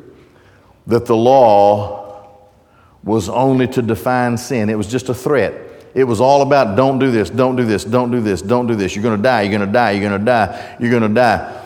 that 0.89 1.07
the 1.07 1.17
law 1.17 2.29
was 3.05 3.29
only 3.29 3.67
to 3.69 3.83
define 3.83 4.37
sin, 4.37 4.71
it 4.71 4.77
was 4.77 4.89
just 4.89 5.09
a 5.09 5.15
threat. 5.15 5.69
It 5.95 6.05
was 6.05 6.21
all 6.23 6.41
about 6.41 6.77
don't 6.77 6.99
do 6.99 7.11
this, 7.11 7.29
don't 7.29 7.55
do 7.55 7.65
this, 7.65 7.85
don't 7.85 8.11
do 8.11 8.21
this, 8.21 8.41
don't 8.41 8.67
do 8.67 8.75
this. 8.75 8.97
You're 8.97 9.03
going 9.03 9.19
to 9.19 9.23
die, 9.23 9.43
you're 9.43 9.59
going 9.59 9.67
to 9.67 9.73
die, 9.73 9.91
you're 9.93 10.09
going 10.09 10.19
to 10.19 10.25
die, 10.25 10.77
you're 10.81 10.91
going 10.91 11.03
to 11.03 11.09
die. 11.09 11.61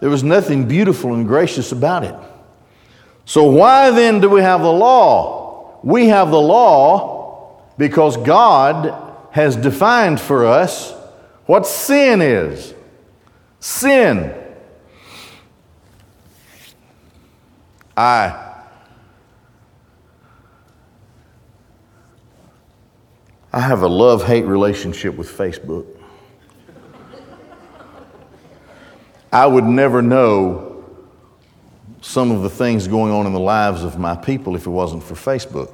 There 0.00 0.10
was 0.10 0.24
nothing 0.24 0.66
beautiful 0.66 1.14
and 1.14 1.26
gracious 1.26 1.72
about 1.72 2.04
it. 2.04 2.14
So, 3.26 3.44
why 3.44 3.90
then 3.90 4.20
do 4.20 4.28
we 4.28 4.40
have 4.40 4.62
the 4.62 4.72
law? 4.72 5.78
We 5.84 6.08
have 6.08 6.30
the 6.30 6.40
law 6.40 7.19
because 7.80 8.18
God 8.18 8.94
has 9.30 9.56
defined 9.56 10.20
for 10.20 10.44
us 10.44 10.92
what 11.46 11.66
sin 11.66 12.20
is. 12.20 12.74
Sin. 13.58 14.34
I 17.96 18.48
I 23.50 23.60
have 23.60 23.80
a 23.80 23.88
love 23.88 24.26
hate 24.26 24.44
relationship 24.44 25.14
with 25.14 25.30
Facebook. 25.30 25.86
I 29.32 29.46
would 29.46 29.64
never 29.64 30.02
know 30.02 30.84
some 32.02 32.30
of 32.30 32.42
the 32.42 32.50
things 32.50 32.86
going 32.86 33.10
on 33.10 33.26
in 33.26 33.32
the 33.32 33.40
lives 33.40 33.84
of 33.84 33.98
my 33.98 34.16
people 34.16 34.54
if 34.54 34.66
it 34.66 34.70
wasn't 34.70 35.02
for 35.02 35.14
Facebook. 35.14 35.70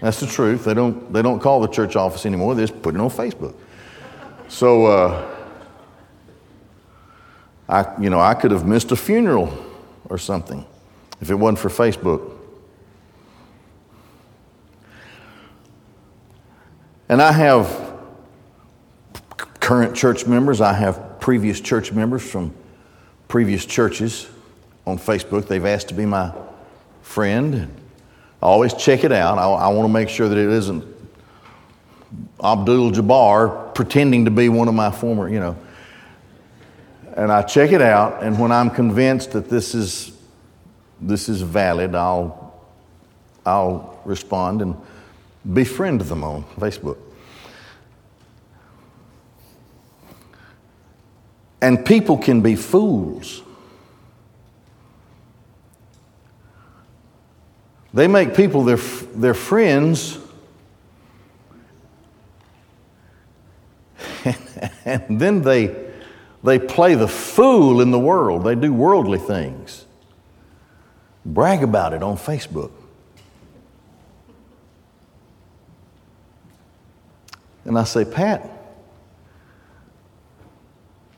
That's 0.00 0.20
the 0.20 0.26
truth. 0.26 0.64
They 0.64 0.74
don't, 0.74 1.12
they 1.12 1.22
don't 1.22 1.40
call 1.40 1.60
the 1.60 1.68
church 1.68 1.96
office 1.96 2.26
anymore, 2.26 2.54
they 2.54 2.62
just 2.62 2.82
put 2.82 2.94
it 2.94 3.00
on 3.00 3.10
Facebook. 3.10 3.54
So, 4.48 4.86
uh, 4.86 5.36
I, 7.68 8.00
you 8.00 8.10
know, 8.10 8.18
I 8.18 8.34
could 8.34 8.50
have 8.50 8.66
missed 8.66 8.90
a 8.90 8.96
funeral 8.96 9.56
or 10.08 10.18
something 10.18 10.66
if 11.20 11.30
it 11.30 11.34
wasn't 11.34 11.58
for 11.60 11.68
Facebook. 11.68 12.36
And 17.08 17.20
I 17.20 17.32
have 17.32 17.92
current 19.60 19.94
church 19.94 20.26
members, 20.26 20.60
I 20.60 20.72
have 20.72 21.20
previous 21.20 21.60
church 21.60 21.92
members 21.92 22.28
from 22.28 22.54
previous 23.28 23.64
churches 23.64 24.28
on 24.86 24.98
Facebook. 24.98 25.46
They've 25.46 25.64
asked 25.64 25.88
to 25.88 25.94
be 25.94 26.06
my 26.06 26.32
friend. 27.02 27.79
I 28.42 28.46
always 28.46 28.72
check 28.72 29.04
it 29.04 29.12
out. 29.12 29.38
I, 29.38 29.44
I 29.44 29.68
want 29.68 29.88
to 29.88 29.92
make 29.92 30.08
sure 30.08 30.28
that 30.28 30.38
it 30.38 30.48
isn't 30.48 30.84
Abdul 32.42 32.92
Jabbar 32.92 33.74
pretending 33.74 34.24
to 34.24 34.30
be 34.30 34.48
one 34.48 34.68
of 34.68 34.74
my 34.74 34.90
former, 34.90 35.28
you 35.28 35.40
know. 35.40 35.56
And 37.16 37.30
I 37.30 37.42
check 37.42 37.72
it 37.72 37.82
out, 37.82 38.22
and 38.22 38.38
when 38.38 38.50
I'm 38.52 38.70
convinced 38.70 39.32
that 39.32 39.50
this 39.50 39.74
is 39.74 40.12
this 41.00 41.28
is 41.28 41.42
valid, 41.42 41.94
I'll 41.94 42.54
I'll 43.44 44.00
respond 44.04 44.62
and 44.62 44.76
befriend 45.52 46.02
them 46.02 46.24
on 46.24 46.44
Facebook. 46.58 46.98
And 51.62 51.84
people 51.84 52.16
can 52.16 52.40
be 52.40 52.54
fools. 52.56 53.42
They 57.92 58.06
make 58.06 58.34
people 58.34 58.62
their, 58.62 58.76
their 58.76 59.34
friends, 59.34 60.18
and 64.84 65.20
then 65.20 65.42
they, 65.42 65.90
they 66.44 66.58
play 66.58 66.94
the 66.94 67.08
fool 67.08 67.80
in 67.80 67.90
the 67.90 67.98
world. 67.98 68.44
They 68.44 68.54
do 68.54 68.72
worldly 68.72 69.18
things. 69.18 69.86
Brag 71.24 71.62
about 71.62 71.92
it 71.92 72.02
on 72.02 72.16
Facebook. 72.16 72.70
And 77.64 77.78
I 77.78 77.84
say, 77.84 78.04
Pat, 78.04 78.50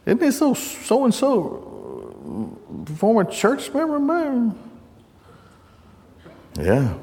isn't 0.05 0.23
it 0.23 0.33
so 0.33 0.55
so 0.55 1.05
and 1.05 1.15
so 1.15 2.59
former 2.97 3.25
church 3.25 3.73
member 3.73 4.01
man? 4.01 4.59
Yeah. 6.55 6.95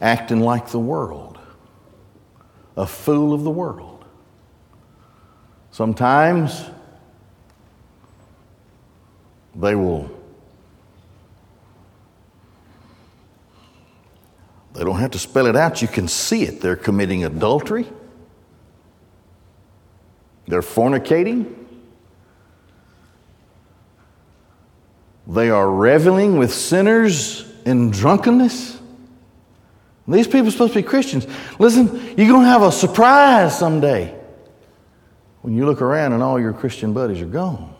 Acting 0.00 0.40
like 0.40 0.68
the 0.68 0.78
world, 0.78 1.38
a 2.76 2.86
fool 2.86 3.34
of 3.34 3.44
the 3.44 3.50
world. 3.50 4.04
Sometimes 5.72 6.64
they 9.54 9.74
will, 9.74 10.10
they 14.72 14.84
don't 14.84 14.98
have 14.98 15.10
to 15.10 15.18
spell 15.18 15.46
it 15.46 15.56
out, 15.56 15.82
you 15.82 15.88
can 15.88 16.08
see 16.08 16.44
it. 16.44 16.60
They're 16.60 16.76
committing 16.76 17.24
adultery, 17.24 17.86
they're 20.46 20.62
fornicating. 20.62 21.59
They 25.30 25.48
are 25.48 25.70
reveling 25.70 26.38
with 26.38 26.52
sinners 26.52 27.44
in 27.64 27.90
drunkenness. 27.92 28.80
These 30.08 30.26
people 30.26 30.48
are 30.48 30.50
supposed 30.50 30.72
to 30.72 30.80
be 30.80 30.82
Christians. 30.82 31.24
Listen, 31.60 31.86
you're 32.16 32.26
going 32.26 32.42
to 32.42 32.48
have 32.48 32.62
a 32.62 32.72
surprise 32.72 33.56
someday 33.56 34.12
when 35.42 35.54
you 35.54 35.66
look 35.66 35.82
around 35.82 36.14
and 36.14 36.22
all 36.22 36.40
your 36.40 36.52
Christian 36.52 36.92
buddies 36.92 37.20
are 37.22 37.26
gone. 37.26 37.72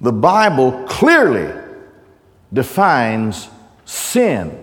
The 0.00 0.12
Bible 0.12 0.84
clearly 0.84 1.60
defines 2.52 3.48
sin. 3.84 4.60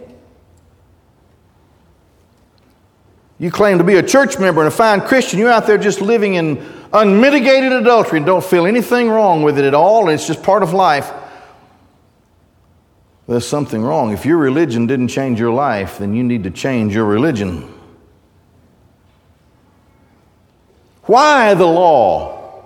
You 3.37 3.51
claim 3.51 3.79
to 3.79 3.83
be 3.83 3.95
a 3.95 4.03
church 4.03 4.39
member 4.39 4.61
and 4.61 4.69
a 4.69 4.71
fine 4.71 5.01
Christian, 5.01 5.39
you're 5.39 5.51
out 5.51 5.67
there 5.67 5.77
just 5.77 5.99
living 5.99 6.35
in 6.35 6.80
unmitigated 6.93 7.71
adultery 7.71 8.17
and 8.17 8.25
don't 8.25 8.43
feel 8.43 8.65
anything 8.65 9.09
wrong 9.09 9.43
with 9.43 9.57
it 9.57 9.65
at 9.65 9.73
all, 9.73 10.03
and 10.03 10.11
it's 10.11 10.27
just 10.27 10.43
part 10.43 10.63
of 10.63 10.73
life, 10.73 11.11
there's 13.27 13.47
something 13.47 13.81
wrong. 13.81 14.11
If 14.11 14.25
your 14.25 14.37
religion 14.37 14.87
didn't 14.87 15.07
change 15.07 15.39
your 15.39 15.53
life, 15.53 15.99
then 15.99 16.13
you 16.13 16.23
need 16.23 16.43
to 16.43 16.51
change 16.51 16.93
your 16.93 17.05
religion. 17.05 17.73
Why 21.03 21.53
the 21.53 21.65
law? 21.65 22.65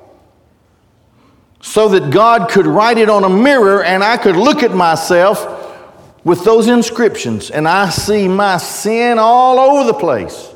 So 1.62 1.90
that 1.90 2.12
God 2.12 2.50
could 2.50 2.66
write 2.66 2.98
it 2.98 3.10
on 3.10 3.24
a 3.24 3.30
mirror 3.30 3.84
and 3.84 4.04
I 4.04 4.18
could 4.18 4.36
look 4.36 4.64
at 4.64 4.72
myself 4.72 5.46
with 6.24 6.44
those 6.44 6.68
inscriptions 6.68 7.52
and 7.52 7.68
I 7.68 7.90
see 7.90 8.28
my 8.28 8.58
sin 8.58 9.20
all 9.20 9.60
over 9.60 9.86
the 9.86 9.94
place. 9.94 10.55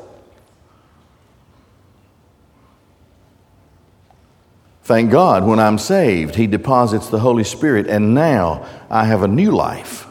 Thank 4.90 5.12
God, 5.12 5.46
when 5.46 5.60
I'm 5.60 5.78
saved, 5.78 6.34
He 6.34 6.48
deposits 6.48 7.10
the 7.10 7.20
Holy 7.20 7.44
Spirit, 7.44 7.86
and 7.86 8.16
now 8.16 8.66
I 8.90 9.06
have 9.06 9.22
a 9.22 9.28
new 9.28 9.52
life. 9.52 10.08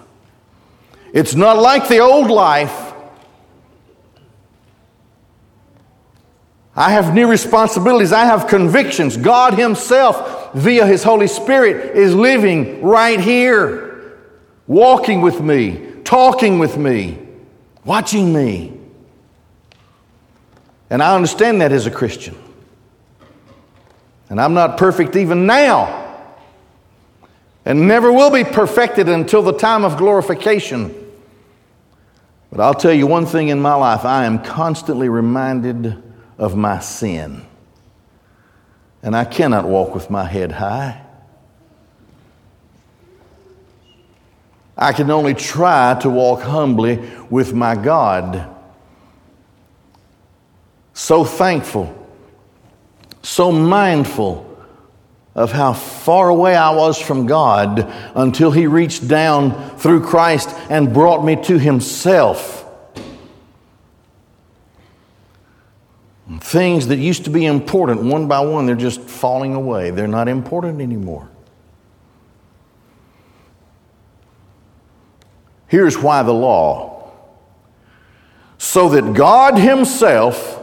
It's 1.12 1.34
not 1.34 1.58
like 1.58 1.88
the 1.88 1.98
old 1.98 2.30
life. 2.30 2.94
I 6.76 6.92
have 6.92 7.12
new 7.12 7.26
responsibilities. 7.26 8.12
I 8.12 8.26
have 8.26 8.46
convictions. 8.46 9.16
God 9.16 9.54
Himself, 9.54 10.54
via 10.54 10.86
His 10.86 11.02
Holy 11.02 11.26
Spirit, 11.26 11.96
is 11.96 12.14
living 12.14 12.80
right 12.80 13.18
here, 13.18 14.16
walking 14.68 15.22
with 15.22 15.40
me, 15.40 15.92
talking 16.04 16.60
with 16.60 16.76
me, 16.76 17.18
watching 17.84 18.32
me. 18.32 18.78
And 20.88 21.02
I 21.02 21.16
understand 21.16 21.62
that 21.62 21.72
as 21.72 21.86
a 21.86 21.90
Christian. 21.90 22.36
And 24.30 24.40
I'm 24.40 24.54
not 24.54 24.76
perfect 24.76 25.16
even 25.16 25.46
now. 25.46 26.06
And 27.64 27.88
never 27.88 28.12
will 28.12 28.30
be 28.30 28.44
perfected 28.44 29.08
until 29.08 29.42
the 29.42 29.52
time 29.52 29.84
of 29.84 29.96
glorification. 29.96 30.94
But 32.50 32.60
I'll 32.60 32.74
tell 32.74 32.92
you 32.92 33.06
one 33.06 33.26
thing 33.26 33.48
in 33.48 33.60
my 33.60 33.74
life 33.74 34.04
I 34.04 34.24
am 34.24 34.42
constantly 34.42 35.08
reminded 35.08 36.02
of 36.38 36.56
my 36.56 36.78
sin. 36.78 37.44
And 39.02 39.14
I 39.16 39.24
cannot 39.24 39.66
walk 39.66 39.94
with 39.94 40.10
my 40.10 40.24
head 40.24 40.52
high. 40.52 41.02
I 44.76 44.92
can 44.92 45.10
only 45.10 45.34
try 45.34 45.98
to 46.02 46.08
walk 46.08 46.40
humbly 46.40 47.00
with 47.28 47.52
my 47.52 47.74
God. 47.74 48.48
So 50.94 51.24
thankful 51.24 51.97
so 53.22 53.52
mindful 53.52 54.44
of 55.34 55.52
how 55.52 55.72
far 55.72 56.28
away 56.28 56.56
I 56.56 56.70
was 56.70 57.00
from 57.00 57.26
God 57.26 57.92
until 58.14 58.50
He 58.50 58.66
reached 58.66 59.06
down 59.06 59.76
through 59.78 60.04
Christ 60.04 60.50
and 60.68 60.92
brought 60.92 61.24
me 61.24 61.36
to 61.44 61.58
Himself. 61.58 62.56
Things 66.40 66.88
that 66.88 66.96
used 66.96 67.24
to 67.24 67.30
be 67.30 67.46
important, 67.46 68.02
one 68.02 68.28
by 68.28 68.40
one, 68.40 68.66
they're 68.66 68.74
just 68.74 69.00
falling 69.00 69.54
away. 69.54 69.90
They're 69.90 70.08
not 70.08 70.28
important 70.28 70.80
anymore. 70.80 71.28
Here's 75.68 75.96
why 75.98 76.22
the 76.22 76.34
law 76.34 76.98
so 78.58 78.88
that 78.88 79.14
God 79.14 79.56
Himself 79.56 80.57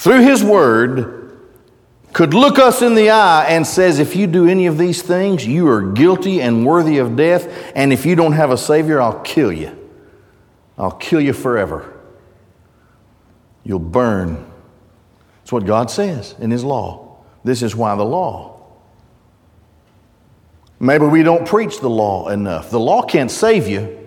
through 0.00 0.22
His 0.22 0.42
Word, 0.42 1.38
could 2.14 2.32
look 2.32 2.58
us 2.58 2.80
in 2.80 2.94
the 2.94 3.10
eye 3.10 3.44
and 3.50 3.66
says, 3.66 3.98
if 3.98 4.16
you 4.16 4.26
do 4.26 4.48
any 4.48 4.66
of 4.66 4.78
these 4.78 5.02
things, 5.02 5.46
you 5.46 5.68
are 5.68 5.92
guilty 5.92 6.40
and 6.40 6.64
worthy 6.64 6.96
of 6.96 7.16
death, 7.16 7.70
and 7.74 7.92
if 7.92 8.06
you 8.06 8.16
don't 8.16 8.32
have 8.32 8.50
a 8.50 8.56
Savior, 8.56 8.98
I'll 8.98 9.20
kill 9.20 9.52
you. 9.52 9.76
I'll 10.78 10.90
kill 10.90 11.20
you 11.20 11.34
forever. 11.34 12.00
You'll 13.62 13.78
burn. 13.78 14.50
That's 15.40 15.52
what 15.52 15.66
God 15.66 15.90
says 15.90 16.34
in 16.38 16.50
His 16.50 16.64
law. 16.64 17.18
This 17.44 17.60
is 17.60 17.76
why 17.76 17.94
the 17.94 18.02
law. 18.02 18.58
Maybe 20.78 21.04
we 21.04 21.22
don't 21.22 21.46
preach 21.46 21.80
the 21.80 21.90
law 21.90 22.30
enough. 22.30 22.70
The 22.70 22.80
law 22.80 23.02
can't 23.02 23.30
save 23.30 23.68
you. 23.68 23.99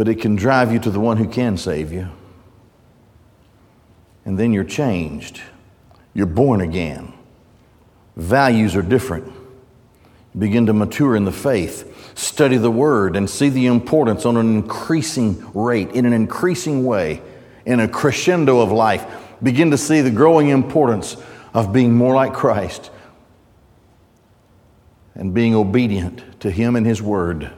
But 0.00 0.08
it 0.08 0.14
can 0.14 0.34
drive 0.34 0.72
you 0.72 0.78
to 0.78 0.90
the 0.90 0.98
one 0.98 1.18
who 1.18 1.28
can 1.28 1.58
save 1.58 1.92
you. 1.92 2.08
And 4.24 4.38
then 4.38 4.50
you're 4.50 4.64
changed. 4.64 5.42
You're 6.14 6.24
born 6.24 6.62
again. 6.62 7.12
Values 8.16 8.74
are 8.76 8.82
different. 8.82 9.26
You 9.26 10.40
begin 10.40 10.64
to 10.64 10.72
mature 10.72 11.16
in 11.16 11.26
the 11.26 11.32
faith, 11.32 12.16
study 12.18 12.56
the 12.56 12.70
Word, 12.70 13.14
and 13.14 13.28
see 13.28 13.50
the 13.50 13.66
importance 13.66 14.24
on 14.24 14.38
an 14.38 14.56
increasing 14.56 15.44
rate, 15.52 15.90
in 15.90 16.06
an 16.06 16.14
increasing 16.14 16.86
way, 16.86 17.20
in 17.66 17.78
a 17.78 17.86
crescendo 17.86 18.60
of 18.60 18.72
life. 18.72 19.04
Begin 19.42 19.70
to 19.70 19.76
see 19.76 20.00
the 20.00 20.10
growing 20.10 20.48
importance 20.48 21.18
of 21.52 21.74
being 21.74 21.94
more 21.94 22.14
like 22.14 22.32
Christ 22.32 22.90
and 25.14 25.34
being 25.34 25.54
obedient 25.54 26.40
to 26.40 26.50
Him 26.50 26.74
and 26.74 26.86
His 26.86 27.02
Word. 27.02 27.52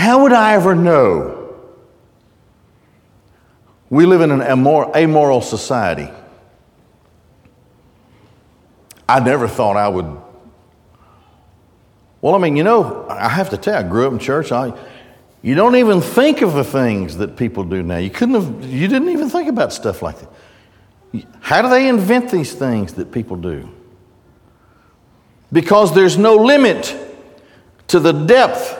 How 0.00 0.22
would 0.22 0.32
I 0.32 0.54
ever 0.54 0.74
know? 0.74 1.54
We 3.90 4.06
live 4.06 4.22
in 4.22 4.30
an 4.30 4.40
amoral 4.40 5.42
society. 5.42 6.08
I 9.06 9.20
never 9.20 9.46
thought 9.46 9.76
I 9.76 9.88
would. 9.88 10.06
Well, 12.22 12.34
I 12.34 12.38
mean, 12.38 12.56
you 12.56 12.64
know, 12.64 13.06
I 13.10 13.28
have 13.28 13.50
to 13.50 13.58
tell 13.58 13.74
you, 13.74 13.86
I 13.86 13.90
grew 13.90 14.06
up 14.06 14.14
in 14.14 14.18
church. 14.18 14.50
I, 14.52 14.72
You 15.42 15.54
don't 15.54 15.76
even 15.76 16.00
think 16.00 16.40
of 16.40 16.54
the 16.54 16.64
things 16.64 17.18
that 17.18 17.36
people 17.36 17.64
do 17.64 17.82
now. 17.82 17.98
You 17.98 18.08
couldn't 18.08 18.36
have, 18.36 18.64
you 18.64 18.88
didn't 18.88 19.10
even 19.10 19.28
think 19.28 19.50
about 19.50 19.70
stuff 19.70 20.00
like 20.00 20.16
that. 20.18 21.24
How 21.40 21.60
do 21.60 21.68
they 21.68 21.86
invent 21.86 22.30
these 22.30 22.54
things 22.54 22.94
that 22.94 23.12
people 23.12 23.36
do? 23.36 23.68
Because 25.52 25.94
there's 25.94 26.16
no 26.16 26.36
limit 26.36 26.96
to 27.88 28.00
the 28.00 28.12
depth 28.12 28.79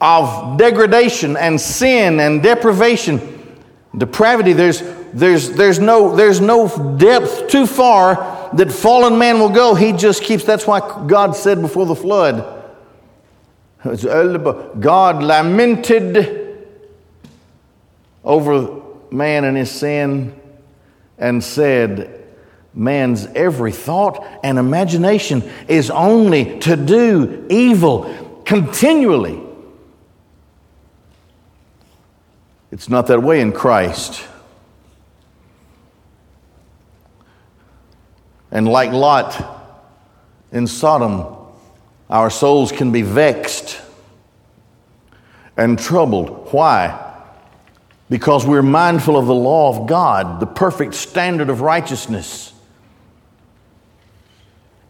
of 0.00 0.58
degradation 0.58 1.36
and 1.36 1.60
sin 1.60 2.20
and 2.20 2.42
deprivation, 2.42 3.60
depravity. 3.96 4.52
There's, 4.52 4.82
there's, 5.12 5.50
there's, 5.50 5.78
no, 5.78 6.14
there's 6.14 6.40
no 6.40 6.96
depth 6.96 7.48
too 7.48 7.66
far 7.66 8.50
that 8.54 8.72
fallen 8.72 9.18
man 9.18 9.38
will 9.38 9.50
go. 9.50 9.74
He 9.74 9.92
just 9.92 10.22
keeps, 10.22 10.44
that's 10.44 10.66
why 10.66 10.80
God 11.06 11.34
said 11.34 11.60
before 11.60 11.86
the 11.86 11.96
flood, 11.96 12.54
God 14.80 15.22
lamented 15.22 16.66
over 18.24 18.82
man 19.10 19.44
and 19.44 19.56
his 19.56 19.70
sin 19.70 20.38
and 21.18 21.42
said, 21.42 22.14
Man's 22.74 23.26
every 23.26 23.72
thought 23.72 24.24
and 24.44 24.58
imagination 24.58 25.42
is 25.66 25.90
only 25.90 26.60
to 26.60 26.76
do 26.76 27.46
evil 27.50 28.42
continually. 28.44 29.47
It's 32.78 32.88
not 32.88 33.08
that 33.08 33.24
way 33.24 33.40
in 33.40 33.50
Christ. 33.50 34.24
And 38.52 38.68
like 38.68 38.92
Lot 38.92 39.44
in 40.52 40.68
Sodom, 40.68 41.26
our 42.08 42.30
souls 42.30 42.70
can 42.70 42.92
be 42.92 43.02
vexed 43.02 43.80
and 45.56 45.76
troubled. 45.76 46.52
Why? 46.52 47.16
Because 48.08 48.46
we're 48.46 48.62
mindful 48.62 49.16
of 49.16 49.26
the 49.26 49.34
law 49.34 49.76
of 49.76 49.88
God, 49.88 50.38
the 50.38 50.46
perfect 50.46 50.94
standard 50.94 51.50
of 51.50 51.60
righteousness. 51.60 52.52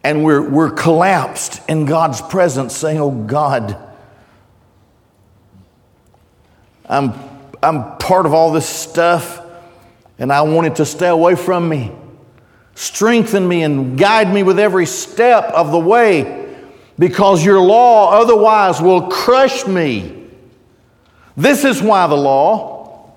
And 0.03 0.23
we're, 0.23 0.47
we're 0.47 0.69
collapsed 0.69 1.59
in 1.67 1.85
God's 1.85 2.21
presence, 2.21 2.77
saying, 2.77 2.99
Oh 2.99 3.09
God, 3.09 3.75
I'm, 6.87 7.28
I'm 7.61 7.97
part 7.97 8.25
of 8.25 8.33
all 8.33 8.51
this 8.51 8.67
stuff, 8.67 9.41
and 10.17 10.31
I 10.31 10.41
want 10.41 10.67
it 10.67 10.75
to 10.77 10.85
stay 10.85 11.09
away 11.09 11.35
from 11.35 11.67
me. 11.67 11.91
Strengthen 12.75 13.45
me 13.45 13.63
and 13.63 13.97
guide 13.97 14.33
me 14.33 14.43
with 14.43 14.57
every 14.57 14.85
step 14.85 15.45
of 15.45 15.71
the 15.71 15.79
way 15.79 16.55
because 16.97 17.43
your 17.43 17.59
law 17.59 18.11
otherwise 18.11 18.81
will 18.81 19.09
crush 19.09 19.67
me. 19.67 20.27
This 21.35 21.65
is 21.65 21.81
why 21.81 22.07
the 22.07 22.15
law. 22.15 23.11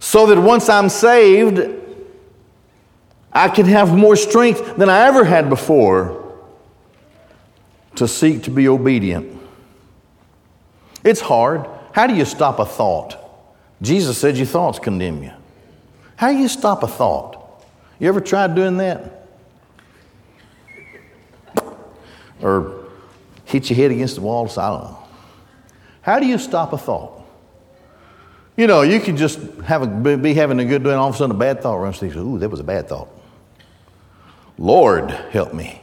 So 0.00 0.26
that 0.26 0.38
once 0.38 0.68
I'm 0.68 0.88
saved, 0.88 1.60
I 3.32 3.48
can 3.48 3.66
have 3.66 3.94
more 3.94 4.16
strength 4.16 4.76
than 4.76 4.88
I 4.88 5.06
ever 5.06 5.24
had 5.24 5.48
before 5.48 6.34
to 7.96 8.08
seek 8.08 8.42
to 8.44 8.50
be 8.50 8.68
obedient. 8.68 9.37
It's 11.04 11.20
hard. 11.20 11.66
How 11.92 12.06
do 12.06 12.14
you 12.14 12.24
stop 12.24 12.58
a 12.58 12.64
thought? 12.64 13.16
Jesus 13.80 14.18
said 14.18 14.36
your 14.36 14.46
thoughts 14.46 14.78
condemn 14.78 15.22
you. 15.22 15.32
How 16.16 16.32
do 16.32 16.38
you 16.38 16.48
stop 16.48 16.82
a 16.82 16.88
thought? 16.88 17.64
You 17.98 18.08
ever 18.08 18.20
tried 18.20 18.54
doing 18.54 18.76
that? 18.78 19.18
or 22.42 22.84
hit 23.44 23.70
your 23.70 23.76
head 23.76 23.90
against 23.90 24.16
the 24.16 24.20
wall. 24.20 24.48
I 24.58 24.68
don't 24.68 24.84
know. 24.84 24.98
How 26.02 26.18
do 26.18 26.26
you 26.26 26.38
stop 26.38 26.72
a 26.72 26.78
thought? 26.78 27.14
You 28.56 28.66
know, 28.66 28.82
you 28.82 29.00
can 29.00 29.16
just 29.16 29.38
have 29.64 29.82
a, 29.82 30.16
be 30.16 30.34
having 30.34 30.58
a 30.58 30.64
good 30.64 30.82
day, 30.82 30.90
and 30.90 30.98
all 30.98 31.08
of 31.08 31.14
a 31.14 31.18
sudden 31.18 31.34
a 31.34 31.38
bad 31.38 31.62
thought 31.62 31.76
runs 31.76 31.98
through 31.98 32.10
you. 32.10 32.20
Ooh, 32.20 32.38
that 32.38 32.48
was 32.48 32.60
a 32.60 32.64
bad 32.64 32.88
thought. 32.88 33.08
Lord, 34.58 35.10
help 35.10 35.54
me. 35.54 35.80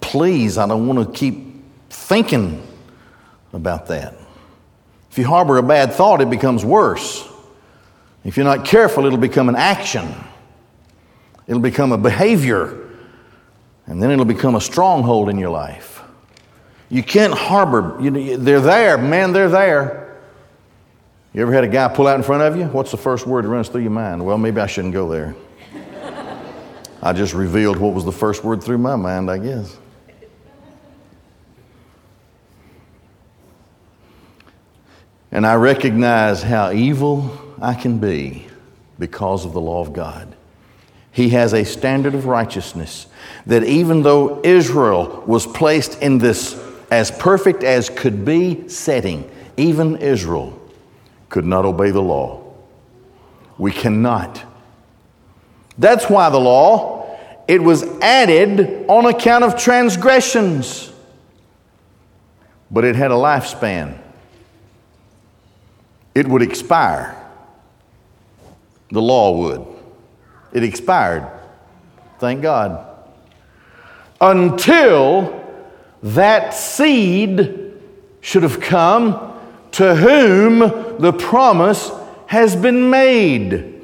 Please, 0.00 0.58
I 0.58 0.66
don't 0.66 0.86
want 0.86 1.06
to 1.06 1.18
keep 1.18 1.64
thinking 1.88 2.66
about 3.52 3.86
that. 3.86 4.14
If 5.10 5.18
you 5.18 5.26
harbor 5.26 5.58
a 5.58 5.62
bad 5.62 5.92
thought, 5.92 6.20
it 6.20 6.30
becomes 6.30 6.64
worse. 6.64 7.28
If 8.24 8.36
you're 8.36 8.46
not 8.46 8.64
careful, 8.64 9.04
it'll 9.04 9.18
become 9.18 9.48
an 9.48 9.56
action, 9.56 10.08
it'll 11.46 11.60
become 11.60 11.92
a 11.92 11.98
behavior 11.98 12.78
and 13.86 14.02
then 14.02 14.10
it'll 14.10 14.24
become 14.24 14.54
a 14.54 14.60
stronghold 14.60 15.28
in 15.28 15.38
your 15.38 15.50
life. 15.50 16.02
You 16.88 17.02
can't 17.02 17.34
harbor, 17.34 17.96
you 18.00 18.36
they're 18.36 18.60
there, 18.60 18.96
man, 18.96 19.32
they're 19.32 19.48
there. 19.48 20.20
You 21.34 21.42
ever 21.42 21.52
had 21.52 21.64
a 21.64 21.68
guy 21.68 21.88
pull 21.88 22.06
out 22.06 22.16
in 22.16 22.22
front 22.22 22.42
of 22.42 22.56
you? 22.56 22.64
What's 22.66 22.90
the 22.90 22.98
first 22.98 23.26
word 23.26 23.44
that 23.44 23.48
runs 23.48 23.68
through 23.68 23.82
your 23.82 23.90
mind? 23.90 24.24
Well, 24.24 24.36
maybe 24.36 24.60
I 24.60 24.66
shouldn't 24.66 24.92
go 24.92 25.08
there. 25.10 25.34
I 27.02 27.12
just 27.12 27.34
revealed 27.34 27.78
what 27.78 27.94
was 27.94 28.04
the 28.04 28.12
first 28.12 28.44
word 28.44 28.62
through 28.62 28.78
my 28.78 28.94
mind, 28.94 29.30
I 29.30 29.38
guess. 29.38 29.76
And 35.32 35.46
I 35.46 35.54
recognize 35.54 36.42
how 36.42 36.72
evil 36.72 37.38
I 37.60 37.72
can 37.72 37.98
be 37.98 38.46
because 38.98 39.46
of 39.46 39.54
the 39.54 39.60
law 39.60 39.80
of 39.80 39.94
God. 39.94 40.36
He 41.10 41.30
has 41.30 41.54
a 41.54 41.64
standard 41.64 42.14
of 42.14 42.26
righteousness 42.26 43.06
that 43.46 43.64
even 43.64 44.02
though 44.02 44.40
Israel 44.44 45.24
was 45.26 45.46
placed 45.46 46.00
in 46.00 46.18
this 46.18 46.60
as 46.90 47.10
perfect 47.10 47.64
as 47.64 47.88
could 47.88 48.24
be 48.24 48.68
setting, 48.68 49.28
even 49.56 49.96
Israel 49.96 50.58
could 51.30 51.46
not 51.46 51.64
obey 51.64 51.90
the 51.90 52.02
law. 52.02 52.42
We 53.56 53.72
cannot. 53.72 54.42
That's 55.78 56.10
why 56.10 56.28
the 56.28 56.40
law, 56.40 57.18
it 57.48 57.62
was 57.62 57.82
added 58.00 58.84
on 58.88 59.06
account 59.06 59.44
of 59.44 59.58
transgressions. 59.58 60.92
But 62.70 62.84
it 62.84 62.96
had 62.96 63.10
a 63.10 63.14
lifespan. 63.14 64.01
It 66.14 66.28
would 66.28 66.42
expire. 66.42 67.16
The 68.90 69.00
law 69.00 69.36
would. 69.38 69.66
It 70.52 70.62
expired. 70.62 71.26
Thank 72.18 72.42
God. 72.42 72.86
Until 74.20 75.42
that 76.02 76.50
seed 76.54 77.72
should 78.20 78.42
have 78.42 78.60
come 78.60 79.38
to 79.72 79.94
whom 79.96 80.58
the 81.00 81.12
promise 81.12 81.90
has 82.26 82.54
been 82.54 82.90
made. 82.90 83.82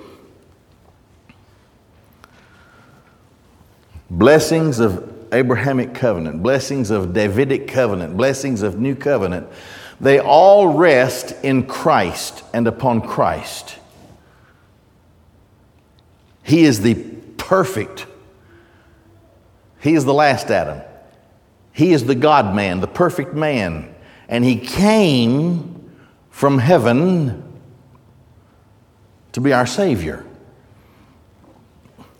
Blessings 4.10 4.78
of 4.78 5.14
Abrahamic 5.32 5.94
covenant, 5.94 6.42
blessings 6.42 6.90
of 6.90 7.12
Davidic 7.12 7.68
covenant, 7.68 8.16
blessings 8.16 8.62
of 8.62 8.78
new 8.78 8.94
covenant, 8.94 9.46
they 10.00 10.20
all 10.20 10.68
rest 10.68 11.34
in 11.42 11.66
Christ 11.66 12.44
and 12.52 12.66
upon 12.66 13.00
Christ. 13.00 13.78
He 16.42 16.64
is 16.64 16.80
the 16.80 16.94
perfect. 17.36 18.06
He 19.80 19.94
is 19.94 20.04
the 20.04 20.14
last 20.14 20.50
Adam. 20.50 20.82
He 21.72 21.92
is 21.92 22.04
the 22.04 22.14
God 22.14 22.54
man, 22.54 22.80
the 22.80 22.88
perfect 22.88 23.34
man. 23.34 23.94
And 24.28 24.44
he 24.44 24.58
came 24.58 25.92
from 26.30 26.58
heaven 26.58 27.60
to 29.32 29.40
be 29.40 29.52
our 29.52 29.66
Savior. 29.66 30.24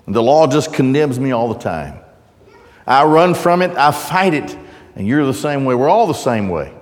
The 0.07 0.23
law 0.23 0.47
just 0.47 0.73
condemns 0.73 1.21
me 1.21 1.33
all 1.33 1.53
the 1.53 1.59
time. 1.59 1.99
I 2.87 3.05
run 3.05 3.35
from 3.35 3.61
it, 3.63 3.71
I 3.77 3.91
fight 3.91 4.33
it, 4.33 4.57
and 4.95 5.07
you're 5.07 5.27
the 5.27 5.35
same 5.35 5.65
way. 5.65 5.75
We're 5.75 5.91
all 5.91 6.07
the 6.07 6.15
same 6.15 6.49
way. 6.49 6.73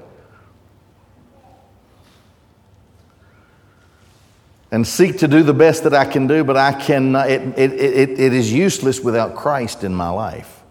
And 4.77 4.87
seek 4.87 5.21
to 5.21 5.27
do 5.27 5.43
the 5.43 5.55
best 5.55 5.85
that 5.85 5.95
I 5.95 6.05
can 6.05 6.27
do, 6.27 6.45
but 6.45 6.59
I 6.59 6.71
cannot, 6.71 7.31
it, 7.31 7.41
it, 7.59 7.73
it, 7.73 8.21
it 8.21 8.33
is 8.35 8.53
useless 8.53 9.01
without 9.01 9.35
Christ 9.35 9.85
in 9.85 9.95
my 9.95 10.11
life. 10.11 10.63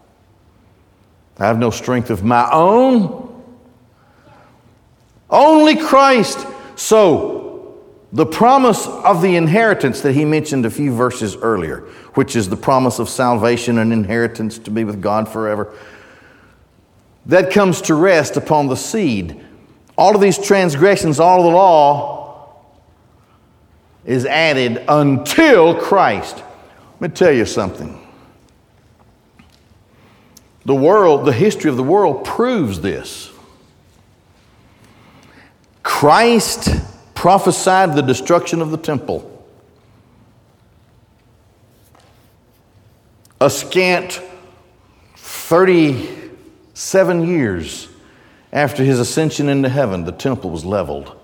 I 1.40 1.46
have 1.46 1.58
no 1.58 1.70
strength 1.70 2.10
of 2.10 2.22
my 2.22 2.48
own. 2.52 3.44
Only 5.28 5.74
Christ. 5.74 6.46
So, 6.76 7.82
the 8.12 8.24
promise 8.24 8.86
of 8.86 9.22
the 9.22 9.34
inheritance 9.34 10.02
that 10.02 10.12
he 10.12 10.24
mentioned 10.24 10.64
a 10.66 10.70
few 10.70 10.94
verses 10.94 11.34
earlier, 11.34 11.80
which 12.14 12.36
is 12.36 12.48
the 12.48 12.56
promise 12.56 13.00
of 13.00 13.08
salvation 13.08 13.76
and 13.78 13.92
inheritance 13.92 14.56
to 14.60 14.70
be 14.70 14.84
with 14.84 15.02
God 15.02 15.28
forever, 15.28 15.74
that 17.26 17.50
comes 17.50 17.82
to 17.82 17.96
rest 17.96 18.36
upon 18.36 18.68
the 18.68 18.76
seed. 18.76 19.44
All 19.98 20.14
of 20.14 20.20
these 20.20 20.38
transgressions, 20.38 21.18
all 21.18 21.40
of 21.40 21.46
the 21.46 21.50
law, 21.50 22.15
is 24.06 24.24
added 24.24 24.84
until 24.88 25.74
Christ. 25.74 26.42
Let 27.00 27.10
me 27.10 27.14
tell 27.14 27.32
you 27.32 27.44
something. 27.44 28.02
The 30.64 30.74
world, 30.74 31.26
the 31.26 31.32
history 31.32 31.70
of 31.70 31.76
the 31.76 31.82
world 31.82 32.24
proves 32.24 32.80
this. 32.80 33.30
Christ 35.82 36.68
prophesied 37.14 37.94
the 37.94 38.02
destruction 38.02 38.62
of 38.62 38.70
the 38.70 38.76
temple. 38.76 39.32
A 43.40 43.50
scant 43.50 44.20
37 45.16 47.26
years 47.26 47.88
after 48.52 48.82
his 48.82 48.98
ascension 48.98 49.48
into 49.48 49.68
heaven, 49.68 50.04
the 50.04 50.12
temple 50.12 50.50
was 50.50 50.64
leveled. 50.64 51.15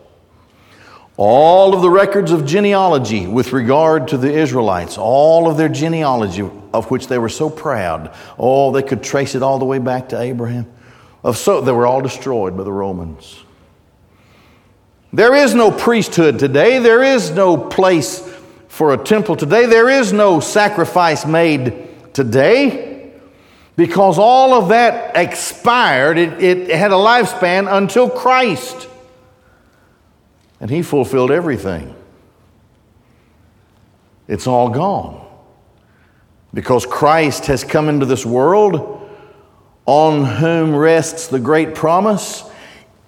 All 1.24 1.72
of 1.72 1.82
the 1.82 1.88
records 1.88 2.32
of 2.32 2.44
genealogy 2.44 3.28
with 3.28 3.52
regard 3.52 4.08
to 4.08 4.18
the 4.18 4.32
Israelites, 4.32 4.98
all 4.98 5.48
of 5.48 5.56
their 5.56 5.68
genealogy 5.68 6.42
of 6.74 6.90
which 6.90 7.06
they 7.06 7.16
were 7.16 7.28
so 7.28 7.48
proud, 7.48 8.12
oh, 8.36 8.72
they 8.72 8.82
could 8.82 9.04
trace 9.04 9.36
it 9.36 9.40
all 9.44 9.60
the 9.60 9.64
way 9.64 9.78
back 9.78 10.08
to 10.08 10.20
Abraham. 10.20 10.66
Of 11.22 11.36
so 11.36 11.60
they 11.60 11.70
were 11.70 11.86
all 11.86 12.00
destroyed 12.00 12.56
by 12.56 12.64
the 12.64 12.72
Romans. 12.72 13.44
There 15.12 15.32
is 15.36 15.54
no 15.54 15.70
priesthood 15.70 16.40
today. 16.40 16.80
There 16.80 17.04
is 17.04 17.30
no 17.30 17.56
place 17.56 18.28
for 18.66 18.92
a 18.92 18.98
temple 18.98 19.36
today. 19.36 19.66
There 19.66 19.88
is 19.88 20.12
no 20.12 20.40
sacrifice 20.40 21.24
made 21.24 22.14
today 22.14 23.12
because 23.76 24.18
all 24.18 24.54
of 24.54 24.70
that 24.70 25.16
expired. 25.16 26.18
It, 26.18 26.42
it 26.42 26.70
had 26.70 26.90
a 26.90 26.94
lifespan 26.94 27.72
until 27.72 28.10
Christ 28.10 28.88
and 30.62 30.70
he 30.70 30.80
fulfilled 30.80 31.32
everything. 31.32 31.92
It's 34.28 34.46
all 34.46 34.68
gone. 34.68 35.26
Because 36.54 36.86
Christ 36.86 37.46
has 37.46 37.64
come 37.64 37.88
into 37.88 38.06
this 38.06 38.24
world, 38.24 39.00
on 39.86 40.24
whom 40.24 40.76
rests 40.76 41.26
the 41.26 41.40
great 41.40 41.74
promise, 41.74 42.44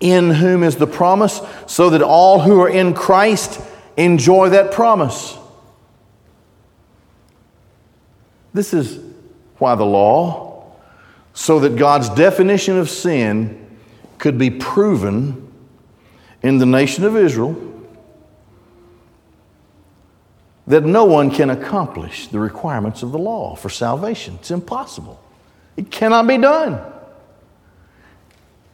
in 0.00 0.30
whom 0.30 0.64
is 0.64 0.74
the 0.76 0.88
promise, 0.88 1.40
so 1.68 1.90
that 1.90 2.02
all 2.02 2.40
who 2.40 2.60
are 2.60 2.68
in 2.68 2.92
Christ 2.92 3.60
enjoy 3.96 4.48
that 4.48 4.72
promise. 4.72 5.38
This 8.52 8.74
is 8.74 8.98
why 9.58 9.76
the 9.76 9.86
law, 9.86 10.72
so 11.34 11.60
that 11.60 11.76
God's 11.76 12.08
definition 12.08 12.78
of 12.78 12.90
sin 12.90 13.78
could 14.18 14.38
be 14.38 14.50
proven 14.50 15.43
in 16.44 16.59
the 16.59 16.66
nation 16.66 17.04
of 17.04 17.16
Israel 17.16 17.57
that 20.66 20.85
no 20.85 21.07
one 21.07 21.30
can 21.30 21.48
accomplish 21.48 22.28
the 22.28 22.38
requirements 22.38 23.02
of 23.02 23.12
the 23.12 23.18
law 23.18 23.57
for 23.57 23.70
salvation. 23.70 24.35
It's 24.35 24.50
impossible. 24.50 25.18
It 25.78 25.90
cannot 25.90 26.26
be 26.26 26.37
done 26.37 26.80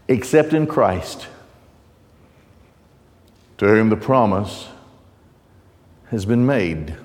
except 0.08 0.52
in 0.52 0.66
Christ, 0.66 1.28
to 3.58 3.66
whom 3.68 3.88
the 3.88 3.96
promise 3.96 4.66
has 6.08 6.24
been 6.24 6.44
made. 6.44 6.96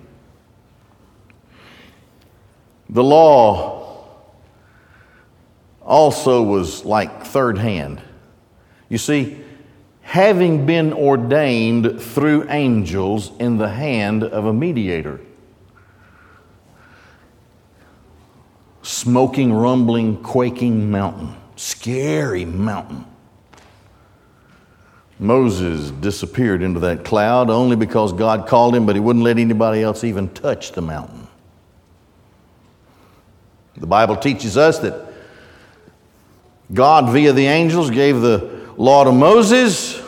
The 2.89 3.04
law 3.04 4.08
also 5.84 6.41
was 6.41 6.84
like 6.84 7.23
third 7.23 7.60
hand. 7.60 8.01
You 8.89 8.97
see, 8.97 9.44
having 10.15 10.65
been 10.65 10.93
ordained 10.93 12.01
through 12.01 12.49
angels 12.49 13.34
in 13.38 13.58
the 13.58 13.67
hand 13.67 14.23
of 14.23 14.45
a 14.45 14.54
mediator. 14.54 15.19
Smoking, 18.82 19.51
rumbling, 19.51 20.23
quaking 20.23 20.89
mountain, 20.89 21.36
scary 21.58 22.45
mountain. 22.45 23.04
Moses 25.19 25.91
disappeared 25.91 26.62
into 26.62 26.80
that 26.80 27.04
cloud 27.04 27.49
only 27.49 27.75
because 27.75 28.13
God 28.13 28.47
called 28.47 28.73
him, 28.73 28.86
but 28.86 28.95
he 28.95 29.01
wouldn't 29.01 29.25
let 29.25 29.38
anybody 29.38 29.84
else 29.84 30.06
even 30.06 30.30
touch 30.30 30.71
the 30.71 30.82
mountain. 30.82 31.28
The 33.75 33.88
Bible 33.88 34.15
teaches 34.15 34.56
us 34.56 34.80
that 34.80 35.12
God, 36.73 37.10
via 37.12 37.34
the 37.34 37.47
angels, 37.47 37.89
gave 37.89 38.21
the 38.21 38.71
law 38.78 39.04
to 39.04 39.12
Moses. 39.12 40.04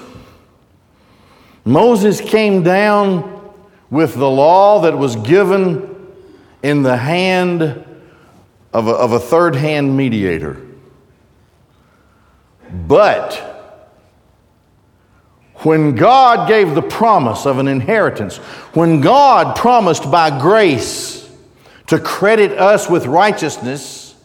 Moses 1.67 2.21
came 2.21 2.63
down 2.63 3.53
with 3.89 4.15
the 4.15 4.29
law 4.29 4.79
that 4.83 4.97
was 4.97 5.17
given 5.17 6.07
in 6.63 6.81
the 6.81 6.95
hand 6.95 7.61
of 8.71 8.87
a, 8.87 8.91
of 8.91 9.11
a 9.11 9.19
third 9.19 9.53
hand 9.53 9.97
mediator. 9.97 10.65
But 12.71 13.33
when 15.55 15.95
God 15.95 16.47
gave 16.47 16.73
the 16.73 16.81
promise 16.81 17.45
of 17.45 17.59
an 17.59 17.67
inheritance, 17.67 18.37
when 18.73 19.01
God 19.01 19.57
promised 19.57 20.09
by 20.09 20.39
grace 20.39 21.29
to 21.87 21.99
credit 21.99 22.53
us 22.53 22.89
with 22.89 23.05
righteousness, 23.07 24.15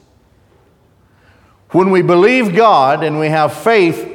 when 1.70 1.90
we 1.90 2.02
believe 2.02 2.54
God 2.54 3.02
and 3.02 3.18
we 3.18 3.26
have 3.26 3.52
faith 3.52 4.11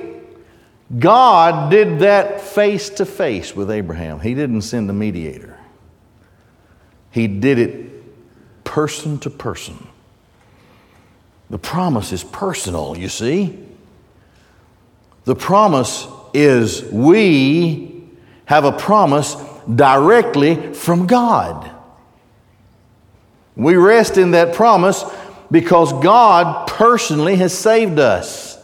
God 0.95 1.69
did 1.69 1.99
that 1.99 2.39
face 2.39 2.89
to 2.91 3.05
face 3.05 3.55
with 3.55 3.69
Abraham. 3.69 4.21
He 4.21 4.33
didn't 4.33 4.61
send 4.61 4.89
a 4.89 4.93
mediator, 4.93 5.57
He 7.11 7.27
did 7.27 7.59
it 7.59 8.63
person 8.63 9.19
to 9.19 9.29
person. 9.29 9.87
The 11.49 11.57
promise 11.57 12.11
is 12.11 12.23
personal, 12.23 12.97
you 12.97 13.09
see. 13.09 13.57
The 15.23 15.35
promise 15.35 16.07
is 16.33 16.83
we 16.83 18.03
have 18.45 18.65
a 18.65 18.71
promise 18.71 19.35
directly 19.73 20.73
from 20.73 21.07
God. 21.07 21.71
We 23.55 23.75
rest 23.75 24.17
in 24.17 24.31
that 24.31 24.53
promise 24.53 25.03
because 25.49 25.91
God 25.93 26.67
personally 26.67 27.37
has 27.37 27.57
saved 27.57 27.99
us. 27.99 28.56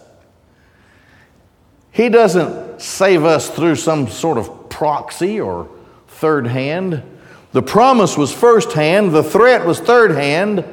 He 1.93 2.10
doesn't 2.10 2.82
save 2.82 3.23
us 3.23 3.49
through 3.49 3.75
some 3.75 4.08
sort 4.08 4.39
of 4.39 4.67
proxy 4.69 5.39
or 5.39 5.69
third 6.08 6.47
hand. 6.47 7.03
The 7.51 7.62
promise 7.62 8.17
was 8.17 8.34
first 8.34 8.73
hand, 8.73 9.12
the 9.12 9.23
threat 9.23 9.63
was 9.63 9.79
third 9.79 10.10
hand, 10.12 10.65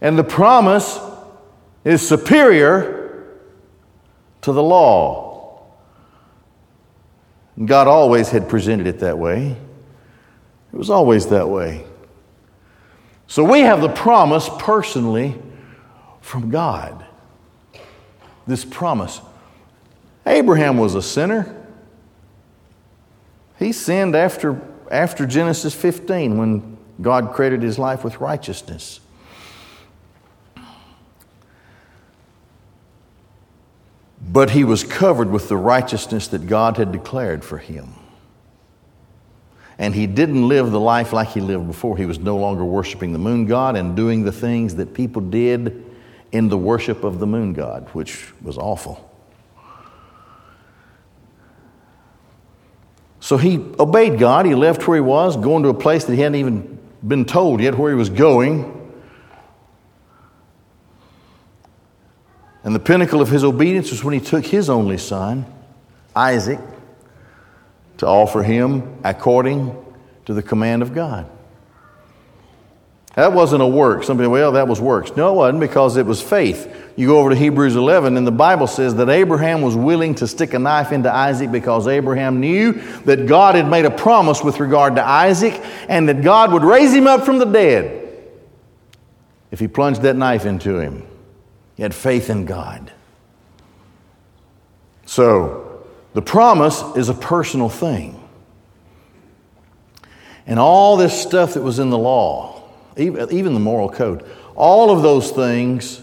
and 0.00 0.18
the 0.18 0.24
promise 0.24 0.98
is 1.84 2.06
superior 2.06 3.38
to 4.42 4.52
the 4.52 4.62
law. 4.62 5.62
God 7.64 7.86
always 7.86 8.30
had 8.30 8.48
presented 8.48 8.88
it 8.88 8.98
that 9.00 9.18
way. 9.18 9.56
It 10.72 10.76
was 10.76 10.90
always 10.90 11.26
that 11.28 11.48
way. 11.48 11.84
So 13.28 13.44
we 13.44 13.60
have 13.60 13.80
the 13.80 13.88
promise 13.88 14.50
personally 14.58 15.40
from 16.20 16.50
God. 16.50 17.06
This 18.48 18.64
promise. 18.64 19.20
Abraham 20.30 20.78
was 20.78 20.94
a 20.94 21.02
sinner. 21.02 21.56
He 23.58 23.72
sinned 23.72 24.14
after, 24.14 24.60
after 24.88 25.26
Genesis 25.26 25.74
15 25.74 26.38
when 26.38 26.78
God 27.02 27.32
credited 27.32 27.64
his 27.64 27.80
life 27.80 28.04
with 28.04 28.20
righteousness. 28.20 29.00
But 34.32 34.50
he 34.50 34.62
was 34.62 34.84
covered 34.84 35.30
with 35.30 35.48
the 35.48 35.56
righteousness 35.56 36.28
that 36.28 36.46
God 36.46 36.76
had 36.76 36.92
declared 36.92 37.44
for 37.44 37.58
him. 37.58 37.94
And 39.78 39.94
he 39.94 40.06
didn't 40.06 40.46
live 40.46 40.70
the 40.70 40.78
life 40.78 41.12
like 41.12 41.28
he 41.28 41.40
lived 41.40 41.66
before. 41.66 41.96
He 41.96 42.06
was 42.06 42.20
no 42.20 42.36
longer 42.36 42.64
worshiping 42.64 43.12
the 43.12 43.18
moon 43.18 43.46
god 43.46 43.74
and 43.76 43.96
doing 43.96 44.22
the 44.22 44.30
things 44.30 44.76
that 44.76 44.94
people 44.94 45.22
did 45.22 45.84
in 46.30 46.48
the 46.48 46.58
worship 46.58 47.02
of 47.02 47.18
the 47.18 47.26
moon 47.26 47.52
god, 47.52 47.88
which 47.94 48.32
was 48.42 48.56
awful. 48.56 49.09
So 53.30 53.36
he 53.36 53.58
obeyed 53.78 54.18
God. 54.18 54.44
He 54.44 54.56
left 54.56 54.88
where 54.88 54.96
he 54.96 55.00
was, 55.00 55.36
going 55.36 55.62
to 55.62 55.68
a 55.68 55.74
place 55.74 56.04
that 56.04 56.12
he 56.16 56.20
hadn't 56.20 56.34
even 56.34 56.80
been 57.06 57.24
told 57.24 57.60
yet 57.60 57.78
where 57.78 57.92
he 57.92 57.96
was 57.96 58.10
going. 58.10 58.92
And 62.64 62.74
the 62.74 62.80
pinnacle 62.80 63.20
of 63.20 63.28
his 63.28 63.44
obedience 63.44 63.92
was 63.92 64.02
when 64.02 64.14
he 64.14 64.20
took 64.20 64.44
his 64.44 64.68
only 64.68 64.98
son, 64.98 65.46
Isaac, 66.16 66.58
to 67.98 68.06
offer 68.08 68.42
him 68.42 68.98
according 69.04 69.76
to 70.24 70.34
the 70.34 70.42
command 70.42 70.82
of 70.82 70.92
God. 70.92 71.30
That 73.14 73.32
wasn't 73.32 73.62
a 73.62 73.68
work. 73.68 74.02
Somebody, 74.02 74.28
well, 74.28 74.50
that 74.50 74.66
was 74.66 74.80
works. 74.80 75.14
No, 75.14 75.30
it 75.30 75.36
wasn't 75.36 75.60
because 75.60 75.96
it 75.96 76.04
was 76.04 76.20
faith. 76.20 76.66
You 77.00 77.06
go 77.06 77.18
over 77.18 77.30
to 77.30 77.34
Hebrews 77.34 77.76
11, 77.76 78.18
and 78.18 78.26
the 78.26 78.30
Bible 78.30 78.66
says 78.66 78.94
that 78.96 79.08
Abraham 79.08 79.62
was 79.62 79.74
willing 79.74 80.16
to 80.16 80.26
stick 80.26 80.52
a 80.52 80.58
knife 80.58 80.92
into 80.92 81.10
Isaac 81.10 81.50
because 81.50 81.88
Abraham 81.88 82.40
knew 82.40 82.74
that 83.06 83.26
God 83.26 83.54
had 83.54 83.70
made 83.70 83.86
a 83.86 83.90
promise 83.90 84.44
with 84.44 84.60
regard 84.60 84.96
to 84.96 85.02
Isaac 85.02 85.58
and 85.88 86.10
that 86.10 86.20
God 86.20 86.52
would 86.52 86.62
raise 86.62 86.92
him 86.92 87.06
up 87.06 87.24
from 87.24 87.38
the 87.38 87.46
dead 87.46 88.20
if 89.50 89.58
he 89.58 89.66
plunged 89.66 90.02
that 90.02 90.14
knife 90.14 90.44
into 90.44 90.78
him. 90.78 91.06
He 91.74 91.82
had 91.82 91.94
faith 91.94 92.28
in 92.28 92.44
God. 92.44 92.92
So, 95.06 95.86
the 96.12 96.20
promise 96.20 96.82
is 96.96 97.08
a 97.08 97.14
personal 97.14 97.70
thing. 97.70 98.22
And 100.46 100.58
all 100.58 100.98
this 100.98 101.18
stuff 101.18 101.54
that 101.54 101.62
was 101.62 101.78
in 101.78 101.88
the 101.88 101.96
law, 101.96 102.62
even 102.98 103.54
the 103.54 103.58
moral 103.58 103.88
code, 103.88 104.22
all 104.54 104.90
of 104.90 105.00
those 105.00 105.30
things 105.30 106.02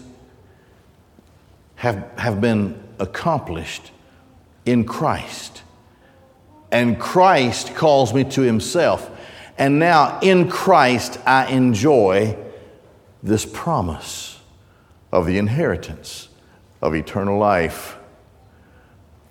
have, 1.78 2.10
have 2.18 2.40
been 2.40 2.80
accomplished 2.98 3.92
in 4.66 4.84
Christ. 4.84 5.62
And 6.70 6.98
Christ 6.98 7.74
calls 7.74 8.12
me 8.12 8.24
to 8.24 8.42
himself. 8.42 9.10
And 9.56 9.78
now 9.78 10.18
in 10.20 10.50
Christ, 10.50 11.18
I 11.24 11.46
enjoy 11.46 12.36
this 13.22 13.46
promise 13.46 14.40
of 15.12 15.26
the 15.26 15.38
inheritance 15.38 16.28
of 16.82 16.94
eternal 16.94 17.38
life 17.38 17.96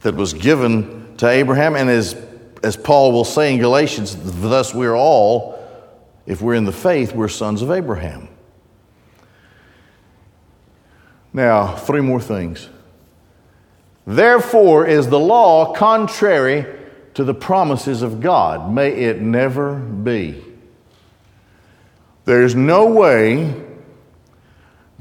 that 0.01 0.15
was 0.15 0.33
given 0.33 1.17
to 1.17 1.27
Abraham. 1.27 1.75
And 1.75 1.89
as, 1.89 2.15
as 2.63 2.77
Paul 2.77 3.11
will 3.11 3.25
say 3.25 3.53
in 3.53 3.59
Galatians, 3.59 4.17
thus 4.41 4.73
we're 4.73 4.95
all, 4.95 5.59
if 6.25 6.41
we're 6.41 6.55
in 6.55 6.65
the 6.65 6.71
faith, 6.71 7.13
we're 7.13 7.27
sons 7.27 7.61
of 7.61 7.71
Abraham. 7.71 8.29
Now, 11.37 11.75
three 11.75 12.01
more 12.01 12.19
things. 12.19 12.67
Therefore, 14.07 14.87
is 14.87 15.07
the 15.07 15.19
law 15.19 15.71
contrary 15.71 16.65
to 17.13 17.23
the 17.23 17.35
promises 17.35 18.01
of 18.01 18.21
God? 18.21 18.73
May 18.73 18.89
it 18.89 19.21
never 19.21 19.75
be. 19.75 20.43
There's 22.25 22.55
no 22.55 22.87
way 22.87 23.53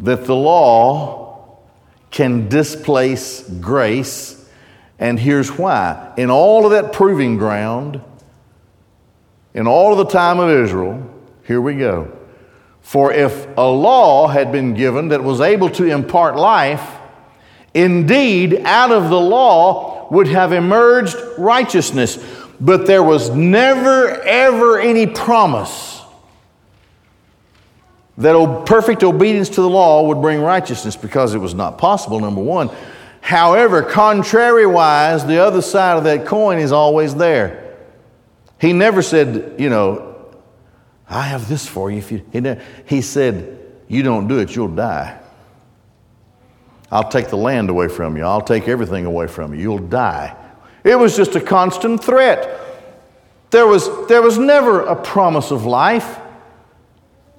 that 0.00 0.26
the 0.26 0.34
law 0.34 1.56
can 2.10 2.50
displace 2.50 3.40
grace, 3.40 4.46
and 4.98 5.18
here's 5.18 5.48
why. 5.48 6.12
In 6.18 6.30
all 6.30 6.66
of 6.66 6.72
that 6.72 6.92
proving 6.92 7.38
ground, 7.38 8.02
in 9.54 9.66
all 9.66 9.92
of 9.92 10.06
the 10.06 10.12
time 10.12 10.38
of 10.38 10.50
Israel, 10.50 11.10
here 11.46 11.62
we 11.62 11.76
go. 11.76 12.14
For 12.86 13.12
if 13.12 13.48
a 13.58 13.68
law 13.68 14.28
had 14.28 14.52
been 14.52 14.74
given 14.74 15.08
that 15.08 15.24
was 15.24 15.40
able 15.40 15.70
to 15.70 15.86
impart 15.86 16.36
life, 16.36 16.96
Indeed, 17.76 18.62
out 18.64 18.90
of 18.90 19.10
the 19.10 19.20
law 19.20 20.08
would 20.10 20.28
have 20.28 20.54
emerged 20.54 21.14
righteousness, 21.36 22.18
but 22.58 22.86
there 22.86 23.02
was 23.02 23.28
never, 23.28 24.18
ever 24.22 24.80
any 24.80 25.06
promise 25.06 26.00
that 28.16 28.64
perfect 28.64 29.04
obedience 29.04 29.50
to 29.50 29.60
the 29.60 29.68
law 29.68 30.04
would 30.04 30.22
bring 30.22 30.40
righteousness 30.40 30.96
because 30.96 31.34
it 31.34 31.38
was 31.38 31.52
not 31.52 31.76
possible, 31.76 32.18
number 32.18 32.40
one. 32.40 32.70
However, 33.20 33.82
contrariwise, 33.82 35.26
the 35.26 35.44
other 35.44 35.60
side 35.60 35.98
of 35.98 36.04
that 36.04 36.24
coin 36.24 36.58
is 36.58 36.72
always 36.72 37.14
there. 37.14 37.76
He 38.58 38.72
never 38.72 39.02
said, 39.02 39.56
you 39.58 39.68
know, 39.68 40.15
I 41.08 41.22
have 41.22 41.48
this 41.48 41.66
for 41.66 41.90
you. 41.90 41.98
If 41.98 42.12
you 42.12 42.60
he, 42.86 43.00
said, 43.00 43.58
you 43.88 44.02
don't 44.02 44.26
do 44.26 44.38
it, 44.38 44.54
you'll 44.56 44.68
die. 44.68 45.18
I'll 46.90 47.08
take 47.08 47.28
the 47.28 47.36
land 47.36 47.70
away 47.70 47.88
from 47.88 48.16
you. 48.16 48.24
I'll 48.24 48.40
take 48.40 48.68
everything 48.68 49.06
away 49.06 49.26
from 49.26 49.54
you. 49.54 49.60
You'll 49.60 49.78
die. 49.78 50.36
It 50.84 50.96
was 50.96 51.16
just 51.16 51.34
a 51.34 51.40
constant 51.40 52.02
threat. 52.02 52.60
There 53.50 53.66
was, 53.66 54.06
there 54.08 54.22
was 54.22 54.38
never 54.38 54.82
a 54.82 54.96
promise 54.96 55.50
of 55.50 55.64
life 55.64 56.18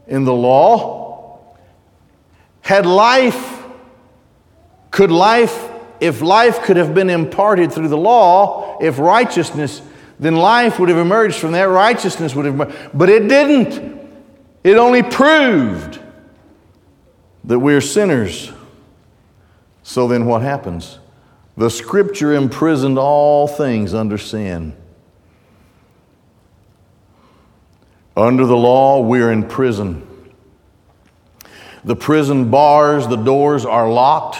in 0.07 0.23
the 0.23 0.33
law. 0.33 1.39
Had 2.61 2.85
life, 2.85 3.63
could 4.91 5.11
life, 5.11 5.69
if 5.99 6.21
life 6.21 6.63
could 6.63 6.77
have 6.77 6.93
been 6.93 7.09
imparted 7.09 7.71
through 7.71 7.87
the 7.87 7.97
law, 7.97 8.77
if 8.81 8.99
righteousness, 8.99 9.81
then 10.19 10.35
life 10.35 10.79
would 10.79 10.89
have 10.89 10.97
emerged 10.97 11.35
from 11.37 11.51
that. 11.51 11.63
Righteousness 11.63 12.35
would 12.35 12.45
have, 12.45 12.55
emerged. 12.55 12.89
but 12.93 13.09
it 13.09 13.27
didn't. 13.27 13.97
It 14.63 14.77
only 14.77 15.03
proved 15.03 15.99
that 17.43 17.59
we're 17.59 17.81
sinners 17.81 18.51
so 19.87 20.05
then 20.05 20.25
what 20.25 20.41
happens? 20.41 20.99
The 21.55 21.69
scripture 21.69 22.33
imprisoned 22.33 22.99
all 22.99 23.47
things 23.47 23.93
under 23.93 24.17
sin. 24.17 24.75
Under 28.17 28.45
the 28.45 28.57
law, 28.57 28.99
we're 28.99 29.31
in 29.31 29.47
prison. 29.47 30.05
The 31.85 31.95
prison 31.95 32.51
bars, 32.51 33.07
the 33.07 33.15
doors 33.15 33.63
are 33.63 33.89
locked. 33.89 34.39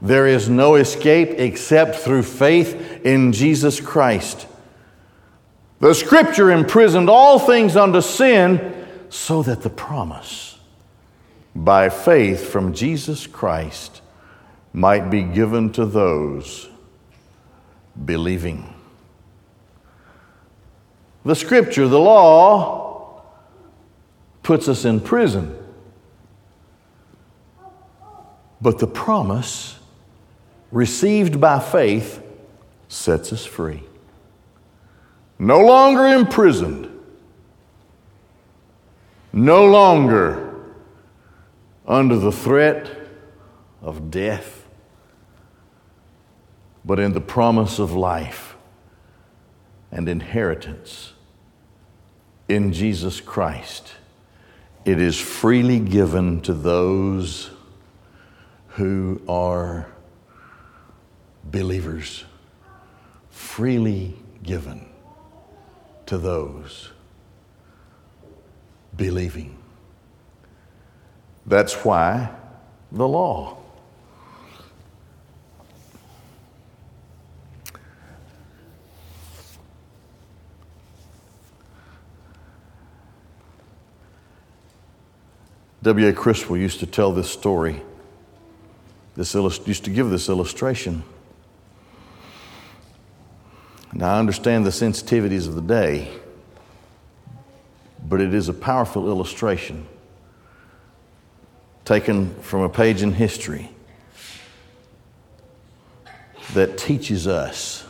There 0.00 0.28
is 0.28 0.48
no 0.48 0.76
escape 0.76 1.30
except 1.30 1.96
through 1.96 2.22
faith 2.22 3.04
in 3.04 3.32
Jesus 3.32 3.80
Christ. 3.80 4.46
The 5.80 5.94
scripture 5.94 6.50
imprisoned 6.50 7.08
all 7.08 7.38
things 7.38 7.76
under 7.76 8.00
sin 8.00 8.86
so 9.10 9.42
that 9.42 9.62
the 9.62 9.70
promise 9.70 10.58
by 11.54 11.88
faith 11.88 12.48
from 12.48 12.72
Jesus 12.72 13.26
Christ 13.26 14.02
might 14.72 15.10
be 15.10 15.22
given 15.22 15.72
to 15.72 15.86
those 15.86 16.68
believing. 18.04 18.74
The 21.24 21.34
scripture, 21.34 21.88
the 21.88 21.98
law, 21.98 23.22
puts 24.42 24.68
us 24.68 24.84
in 24.84 25.00
prison. 25.00 25.54
But 28.60 28.78
the 28.78 28.86
promise 28.86 29.78
received 30.70 31.40
by 31.40 31.60
faith 31.60 32.22
sets 32.88 33.32
us 33.32 33.44
free. 33.44 33.87
No 35.38 35.60
longer 35.60 36.06
imprisoned, 36.06 36.90
no 39.32 39.64
longer 39.66 40.52
under 41.86 42.16
the 42.16 42.32
threat 42.32 42.90
of 43.80 44.10
death, 44.10 44.66
but 46.84 46.98
in 46.98 47.12
the 47.12 47.20
promise 47.20 47.78
of 47.78 47.92
life 47.92 48.56
and 49.92 50.08
inheritance 50.08 51.12
in 52.48 52.72
Jesus 52.72 53.20
Christ. 53.20 53.92
It 54.84 55.00
is 55.00 55.20
freely 55.20 55.78
given 55.78 56.40
to 56.42 56.54
those 56.54 57.50
who 58.70 59.20
are 59.28 59.86
believers, 61.44 62.24
freely 63.30 64.16
given 64.42 64.87
to 66.08 66.16
those 66.16 66.90
believing. 68.96 69.58
That's 71.44 71.74
why 71.84 72.30
the 72.90 73.06
law. 73.06 73.58
W.A. 85.82 86.12
Criswell 86.14 86.56
used 86.56 86.80
to 86.80 86.86
tell 86.86 87.12
this 87.12 87.30
story, 87.30 87.82
this 89.14 89.34
illust- 89.34 89.68
used 89.68 89.84
to 89.84 89.90
give 89.90 90.08
this 90.08 90.30
illustration. 90.30 91.02
Now, 93.92 94.14
I 94.14 94.18
understand 94.18 94.66
the 94.66 94.70
sensitivities 94.70 95.48
of 95.48 95.54
the 95.54 95.62
day, 95.62 96.10
but 98.06 98.20
it 98.20 98.34
is 98.34 98.48
a 98.48 98.52
powerful 98.52 99.08
illustration 99.08 99.86
taken 101.84 102.34
from 102.42 102.60
a 102.60 102.68
page 102.68 103.00
in 103.00 103.12
history 103.12 103.70
that 106.52 106.76
teaches 106.76 107.26
us 107.26 107.86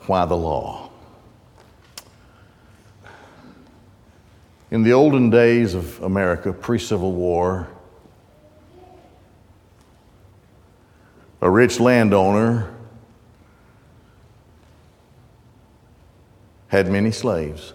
why 0.00 0.26
the 0.26 0.36
law. 0.36 0.90
In 4.70 4.82
the 4.82 4.92
olden 4.92 5.30
days 5.30 5.72
of 5.72 6.02
America, 6.02 6.52
pre 6.52 6.78
Civil 6.78 7.12
War, 7.12 7.68
a 11.40 11.50
rich 11.50 11.80
landowner 11.80 12.73
had 16.74 16.90
many 16.90 17.12
slaves. 17.12 17.72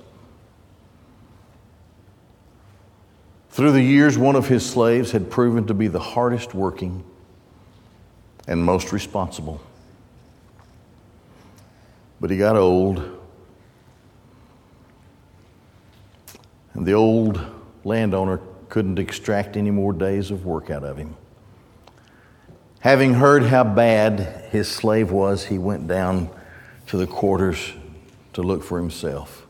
Through 3.49 3.71
the 3.71 3.81
years, 3.81 4.17
one 4.17 4.35
of 4.35 4.49
his 4.49 4.69
slaves 4.69 5.11
had 5.11 5.31
proven 5.31 5.67
to 5.67 5.73
be 5.73 5.87
the 5.87 6.01
hardest 6.01 6.53
working 6.53 7.05
and 8.45 8.61
most 8.61 8.91
responsible. 8.91 9.61
But 12.19 12.29
he 12.29 12.37
got 12.37 12.57
old 12.57 13.17
And 16.73 16.85
the 16.85 16.93
old 16.93 17.41
landowner 17.85 18.41
couldn't 18.67 18.99
extract 18.99 19.55
any 19.55 19.71
more 19.71 19.93
days 19.93 20.29
of 20.29 20.45
work 20.45 20.69
out 20.69 20.83
of 20.83 20.97
him. 20.97 21.15
Having 22.81 23.13
heard 23.13 23.43
how 23.43 23.63
bad 23.63 24.47
his 24.51 24.67
slave 24.67 25.09
was, 25.09 25.45
he 25.45 25.57
went 25.57 25.87
down 25.87 26.29
to 26.87 26.97
the 26.97 27.07
quarters 27.07 27.73
to 28.39 28.47
look 28.47 28.63
for 28.63 28.79
himself. 28.79 29.45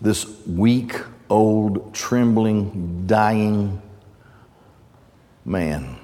This 0.00 0.24
weak, 0.46 0.94
old, 1.28 1.92
trembling, 1.92 3.06
dying 3.08 3.82
man 5.44 5.96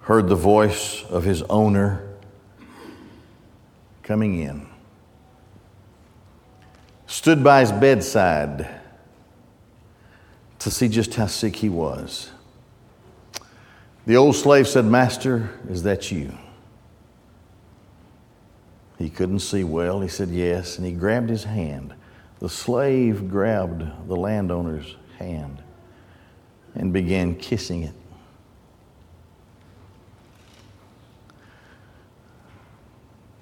heard 0.00 0.28
the 0.28 0.34
voice 0.34 1.04
of 1.04 1.22
his 1.22 1.42
owner 1.42 2.02
coming 4.02 4.40
in, 4.40 4.66
stood 7.06 7.44
by 7.44 7.60
his 7.60 7.70
bedside 7.70 8.68
to 10.58 10.70
see 10.70 10.88
just 10.88 11.14
how 11.14 11.26
sick 11.26 11.56
he 11.56 11.68
was. 11.68 12.30
The 14.06 14.16
old 14.16 14.34
slave 14.34 14.66
said, 14.66 14.86
Master, 14.86 15.50
is 15.68 15.82
that 15.82 16.10
you? 16.10 16.32
He 18.98 19.08
couldn't 19.08 19.40
see 19.40 19.62
well. 19.62 20.00
He 20.00 20.08
said, 20.08 20.28
Yes. 20.28 20.76
And 20.76 20.86
he 20.86 20.92
grabbed 20.92 21.30
his 21.30 21.44
hand. 21.44 21.94
The 22.40 22.48
slave 22.48 23.28
grabbed 23.28 24.08
the 24.08 24.16
landowner's 24.16 24.96
hand 25.18 25.62
and 26.74 26.92
began 26.92 27.36
kissing 27.36 27.84
it. 27.84 27.94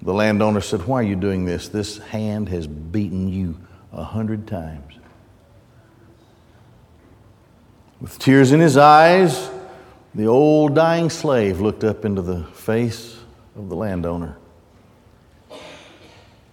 The 0.02 0.14
landowner 0.14 0.60
said, 0.60 0.86
Why 0.86 1.00
are 1.00 1.02
you 1.02 1.16
doing 1.16 1.46
this? 1.46 1.68
This 1.68 1.98
hand 1.98 2.48
has 2.50 2.66
beaten 2.66 3.28
you 3.28 3.58
a 3.92 4.04
hundred 4.04 4.46
times. 4.46 4.94
With 8.00 8.18
tears 8.18 8.52
in 8.52 8.60
his 8.60 8.76
eyes, 8.76 9.50
the 10.14 10.26
old 10.26 10.74
dying 10.74 11.10
slave 11.10 11.60
looked 11.60 11.82
up 11.82 12.04
into 12.04 12.22
the 12.22 12.44
face 12.44 13.18
of 13.56 13.68
the 13.68 13.74
landowner. 13.74 14.36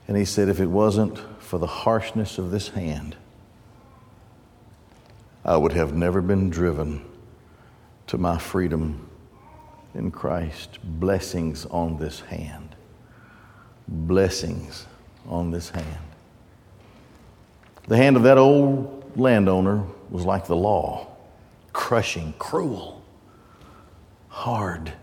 And 0.07 0.17
he 0.17 0.25
said, 0.25 0.49
If 0.49 0.59
it 0.59 0.67
wasn't 0.67 1.19
for 1.41 1.57
the 1.59 1.67
harshness 1.67 2.37
of 2.37 2.51
this 2.51 2.69
hand, 2.69 3.15
I 5.45 5.57
would 5.57 5.73
have 5.73 5.93
never 5.93 6.21
been 6.21 6.49
driven 6.49 7.05
to 8.07 8.17
my 8.17 8.37
freedom 8.37 9.09
in 9.93 10.11
Christ. 10.11 10.79
Blessings 10.83 11.65
on 11.65 11.97
this 11.97 12.21
hand. 12.21 12.75
Blessings 13.87 14.85
on 15.27 15.51
this 15.51 15.69
hand. 15.69 15.99
The 17.87 17.97
hand 17.97 18.15
of 18.15 18.23
that 18.23 18.37
old 18.37 19.17
landowner 19.17 19.83
was 20.09 20.25
like 20.25 20.47
the 20.47 20.55
law 20.55 21.07
crushing, 21.73 22.33
cruel, 22.37 23.03
hard, 24.29 24.93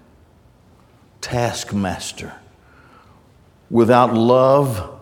taskmaster 1.20 2.32
without 3.70 4.12
love 4.12 5.00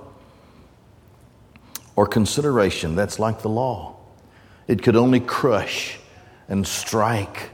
or 1.97 2.07
consideration. 2.07 2.95
That's 2.95 3.19
like 3.19 3.43
the 3.43 3.49
law. 3.49 3.97
It 4.69 4.83
could 4.83 4.97
only 4.97 5.21
crush 5.21 5.99
and 6.49 6.66
strike 6.66 7.51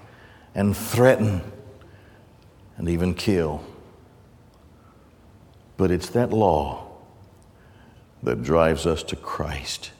and 0.54 0.76
threaten 0.76 1.40
and 2.76 2.88
even 2.88 3.14
kill. 3.14 3.64
But 5.76 5.90
it's 5.90 6.10
that 6.10 6.30
law 6.30 6.88
that 8.22 8.42
drives 8.42 8.86
us 8.86 9.02
to 9.04 9.16
Christ. 9.16 9.92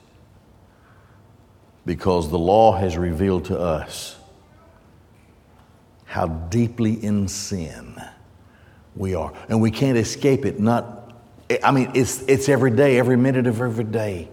Because 1.87 2.31
the 2.31 2.39
law 2.39 2.73
has 2.73 2.97
revealed 2.97 3.45
to 3.47 3.59
us 3.59 4.17
how 6.05 6.27
deeply 6.27 6.93
in 6.93 7.29
sin 7.29 8.01
we 8.97 9.15
are. 9.15 9.33
And 9.49 9.61
we 9.61 9.71
can't 9.71 9.99
escape 9.99 10.47
it. 10.47 10.61
Not, 10.61 10.94
I 11.63 11.71
mean, 11.71 11.93
it's, 11.95 12.23
it's 12.23 12.49
every 12.49 12.71
day, 12.71 12.99
every 12.99 13.17
minute 13.17 13.47
of 13.47 13.61
every 13.61 13.85
day. 13.85 14.29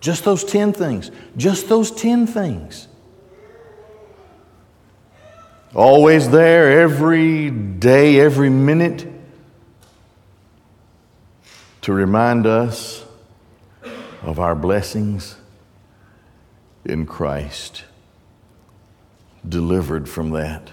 Just 0.00 0.24
those 0.24 0.44
10 0.44 0.72
things. 0.72 1.10
Just 1.36 1.68
those 1.68 1.90
10 1.90 2.26
things. 2.26 2.88
Always 5.74 6.30
there, 6.30 6.82
every 6.82 7.50
day, 7.50 8.20
every 8.20 8.50
minute, 8.50 9.06
to 11.82 11.92
remind 11.92 12.46
us 12.46 13.04
of 14.22 14.38
our 14.38 14.54
blessings 14.54 15.36
in 16.84 17.06
Christ, 17.06 17.84
delivered 19.46 20.08
from 20.08 20.30
that 20.30 20.70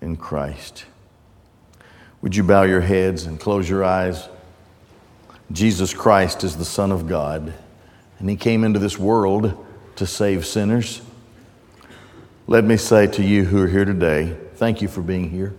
in 0.00 0.16
Christ. 0.16 0.84
Would 2.22 2.34
you 2.34 2.42
bow 2.42 2.62
your 2.62 2.80
heads 2.80 3.26
and 3.26 3.38
close 3.38 3.68
your 3.68 3.84
eyes? 3.84 4.28
Jesus 5.52 5.94
Christ 5.94 6.42
is 6.44 6.56
the 6.56 6.64
Son 6.64 6.90
of 6.90 7.08
God, 7.08 7.52
and 8.18 8.28
He 8.28 8.36
came 8.36 8.64
into 8.64 8.78
this 8.78 8.98
world 8.98 9.64
to 9.96 10.06
save 10.06 10.44
sinners. 10.46 11.02
Let 12.46 12.64
me 12.64 12.76
say 12.76 13.06
to 13.08 13.22
you 13.22 13.44
who 13.44 13.62
are 13.62 13.68
here 13.68 13.84
today, 13.84 14.36
thank 14.54 14.80
you 14.80 14.88
for 14.88 15.02
being 15.02 15.30
here. 15.30 15.54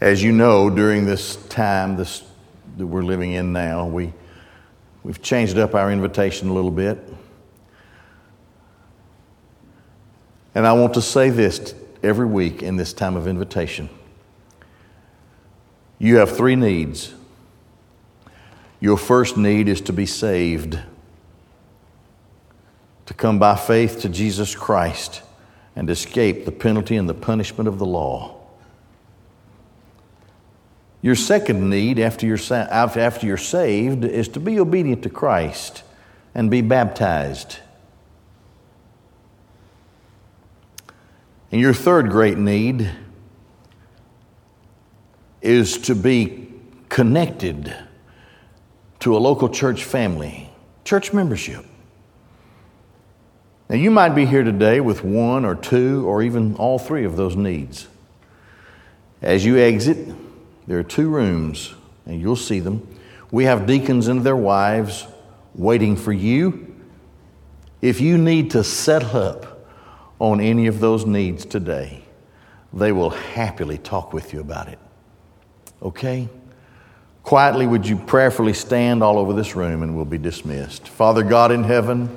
As 0.00 0.22
you 0.22 0.32
know, 0.32 0.70
during 0.70 1.04
this 1.04 1.36
time 1.46 1.96
this, 1.96 2.24
that 2.78 2.86
we're 2.86 3.02
living 3.02 3.32
in 3.32 3.52
now, 3.52 3.86
we, 3.86 4.12
we've 5.02 5.20
changed 5.20 5.58
up 5.58 5.74
our 5.74 5.92
invitation 5.92 6.48
a 6.48 6.52
little 6.52 6.70
bit. 6.70 6.98
And 10.54 10.66
I 10.66 10.72
want 10.72 10.94
to 10.94 11.02
say 11.02 11.30
this 11.30 11.74
every 12.02 12.26
week 12.26 12.62
in 12.62 12.76
this 12.76 12.92
time 12.92 13.16
of 13.16 13.26
invitation. 13.26 13.88
You 15.98 16.16
have 16.16 16.36
three 16.36 16.56
needs. 16.56 17.14
Your 18.80 18.96
first 18.96 19.36
need 19.36 19.68
is 19.68 19.82
to 19.82 19.92
be 19.92 20.06
saved, 20.06 20.78
to 23.06 23.14
come 23.14 23.38
by 23.38 23.56
faith 23.56 24.00
to 24.00 24.08
Jesus 24.08 24.54
Christ 24.54 25.22
and 25.76 25.90
escape 25.90 26.46
the 26.46 26.52
penalty 26.52 26.96
and 26.96 27.08
the 27.08 27.14
punishment 27.14 27.68
of 27.68 27.78
the 27.78 27.86
law. 27.86 28.36
Your 31.02 31.14
second 31.14 31.70
need 31.70 31.98
after 31.98 32.26
you're, 32.26 32.38
after 32.50 33.26
you're 33.26 33.36
saved 33.36 34.04
is 34.04 34.28
to 34.28 34.40
be 34.40 34.58
obedient 34.60 35.02
to 35.02 35.10
Christ 35.10 35.82
and 36.34 36.50
be 36.50 36.60
baptized. 36.60 37.58
And 41.52 41.60
your 41.60 41.74
third 41.74 42.10
great 42.10 42.38
need 42.38 42.90
is 45.42 45.78
to 45.78 45.94
be 45.94 46.52
connected 46.88 47.74
to 49.00 49.16
a 49.16 49.18
local 49.18 49.48
church 49.48 49.84
family, 49.84 50.50
church 50.84 51.12
membership. 51.12 51.64
Now, 53.68 53.76
you 53.76 53.90
might 53.90 54.10
be 54.10 54.26
here 54.26 54.42
today 54.42 54.80
with 54.80 55.02
one 55.04 55.44
or 55.44 55.54
two 55.54 56.06
or 56.06 56.22
even 56.22 56.56
all 56.56 56.78
three 56.78 57.04
of 57.04 57.16
those 57.16 57.36
needs. 57.36 57.88
As 59.22 59.44
you 59.44 59.58
exit, 59.58 60.08
there 60.66 60.78
are 60.78 60.84
two 60.84 61.08
rooms, 61.08 61.74
and 62.06 62.20
you'll 62.20 62.36
see 62.36 62.60
them. 62.60 62.86
We 63.30 63.44
have 63.44 63.66
deacons 63.66 64.08
and 64.08 64.22
their 64.22 64.36
wives 64.36 65.06
waiting 65.54 65.96
for 65.96 66.12
you. 66.12 66.74
If 67.80 68.00
you 68.00 68.18
need 68.18 68.50
to 68.52 68.64
settle 68.64 69.22
up 69.22 69.49
on 70.20 70.40
any 70.40 70.68
of 70.68 70.78
those 70.78 71.04
needs 71.04 71.44
today, 71.44 72.04
they 72.72 72.92
will 72.92 73.10
happily 73.10 73.78
talk 73.78 74.12
with 74.12 74.32
you 74.32 74.40
about 74.40 74.68
it. 74.68 74.78
Okay? 75.82 76.28
Quietly, 77.24 77.66
would 77.66 77.86
you 77.86 77.96
prayerfully 77.96 78.52
stand 78.52 79.02
all 79.02 79.18
over 79.18 79.32
this 79.32 79.56
room 79.56 79.82
and 79.82 79.96
we'll 79.96 80.04
be 80.04 80.18
dismissed. 80.18 80.86
Father 80.86 81.22
God 81.22 81.50
in 81.50 81.64
heaven, 81.64 82.16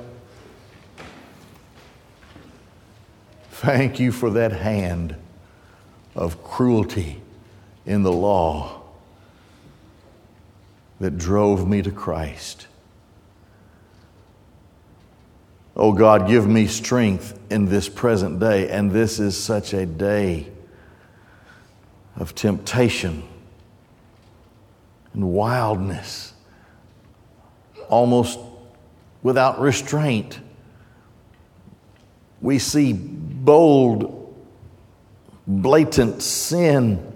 thank 3.50 3.98
you 3.98 4.12
for 4.12 4.30
that 4.30 4.52
hand 4.52 5.16
of 6.14 6.44
cruelty 6.44 7.20
in 7.86 8.02
the 8.02 8.12
law 8.12 8.82
that 11.00 11.18
drove 11.18 11.68
me 11.68 11.82
to 11.82 11.90
Christ. 11.90 12.66
Oh 15.76 15.92
God, 15.92 16.28
give 16.28 16.46
me 16.46 16.66
strength 16.66 17.38
in 17.50 17.66
this 17.66 17.88
present 17.88 18.38
day. 18.38 18.68
And 18.68 18.90
this 18.90 19.18
is 19.18 19.36
such 19.36 19.72
a 19.72 19.86
day 19.86 20.48
of 22.16 22.34
temptation 22.34 23.24
and 25.12 25.32
wildness, 25.32 26.32
almost 27.88 28.38
without 29.22 29.60
restraint. 29.60 30.38
We 32.40 32.58
see 32.58 32.92
bold, 32.92 34.34
blatant 35.46 36.22
sin, 36.22 37.12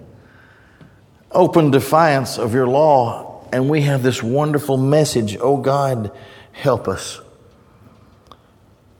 open 1.31 1.71
defiance 1.71 2.37
of 2.37 2.53
your 2.53 2.67
law 2.67 3.29
and 3.51 3.69
we 3.69 3.81
have 3.81 4.03
this 4.03 4.21
wonderful 4.21 4.77
message. 4.77 5.37
Oh 5.39 5.57
God, 5.57 6.11
help 6.51 6.87
us. 6.87 7.19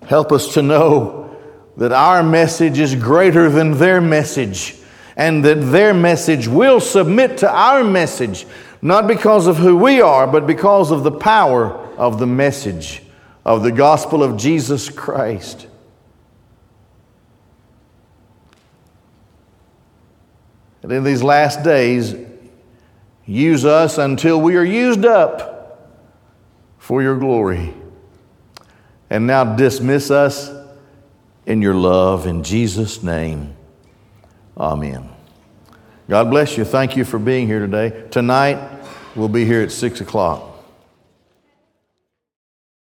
Help 0.09 0.31
us 0.31 0.55
to 0.55 0.63
know 0.63 1.37
that 1.77 1.91
our 1.91 2.23
message 2.23 2.79
is 2.79 2.95
greater 2.95 3.47
than 3.47 3.77
their 3.77 4.01
message 4.01 4.75
and 5.15 5.45
that 5.45 5.61
their 5.71 5.93
message 5.93 6.47
will 6.47 6.79
submit 6.79 7.37
to 7.37 7.47
our 7.47 7.83
message, 7.83 8.47
not 8.81 9.05
because 9.05 9.45
of 9.45 9.57
who 9.57 9.77
we 9.77 10.01
are, 10.01 10.25
but 10.25 10.47
because 10.47 10.89
of 10.89 11.03
the 11.03 11.11
power 11.11 11.75
of 11.95 12.17
the 12.17 12.25
message 12.25 13.03
of 13.45 13.61
the 13.61 13.71
gospel 13.71 14.23
of 14.23 14.35
Jesus 14.35 14.89
Christ. 14.89 15.67
And 20.81 20.91
in 20.91 21.03
these 21.03 21.21
last 21.21 21.61
days, 21.61 22.15
use 23.27 23.63
us 23.63 23.99
until 23.99 24.41
we 24.41 24.55
are 24.55 24.63
used 24.63 25.05
up 25.05 25.93
for 26.79 27.03
your 27.03 27.19
glory. 27.19 27.75
And 29.09 29.25
now 29.25 29.55
dismiss 29.55 30.11
us 30.11 30.51
in 31.45 31.61
your 31.61 31.73
love. 31.73 32.27
In 32.27 32.43
Jesus' 32.43 33.01
name, 33.01 33.55
amen. 34.57 35.09
God 36.07 36.29
bless 36.29 36.57
you. 36.57 36.65
Thank 36.65 36.95
you 36.95 37.05
for 37.05 37.19
being 37.19 37.47
here 37.47 37.59
today. 37.59 38.07
Tonight, 38.09 38.59
we'll 39.15 39.29
be 39.29 39.45
here 39.45 39.61
at 39.61 39.71
6 39.71 40.01
o'clock. 40.01 40.48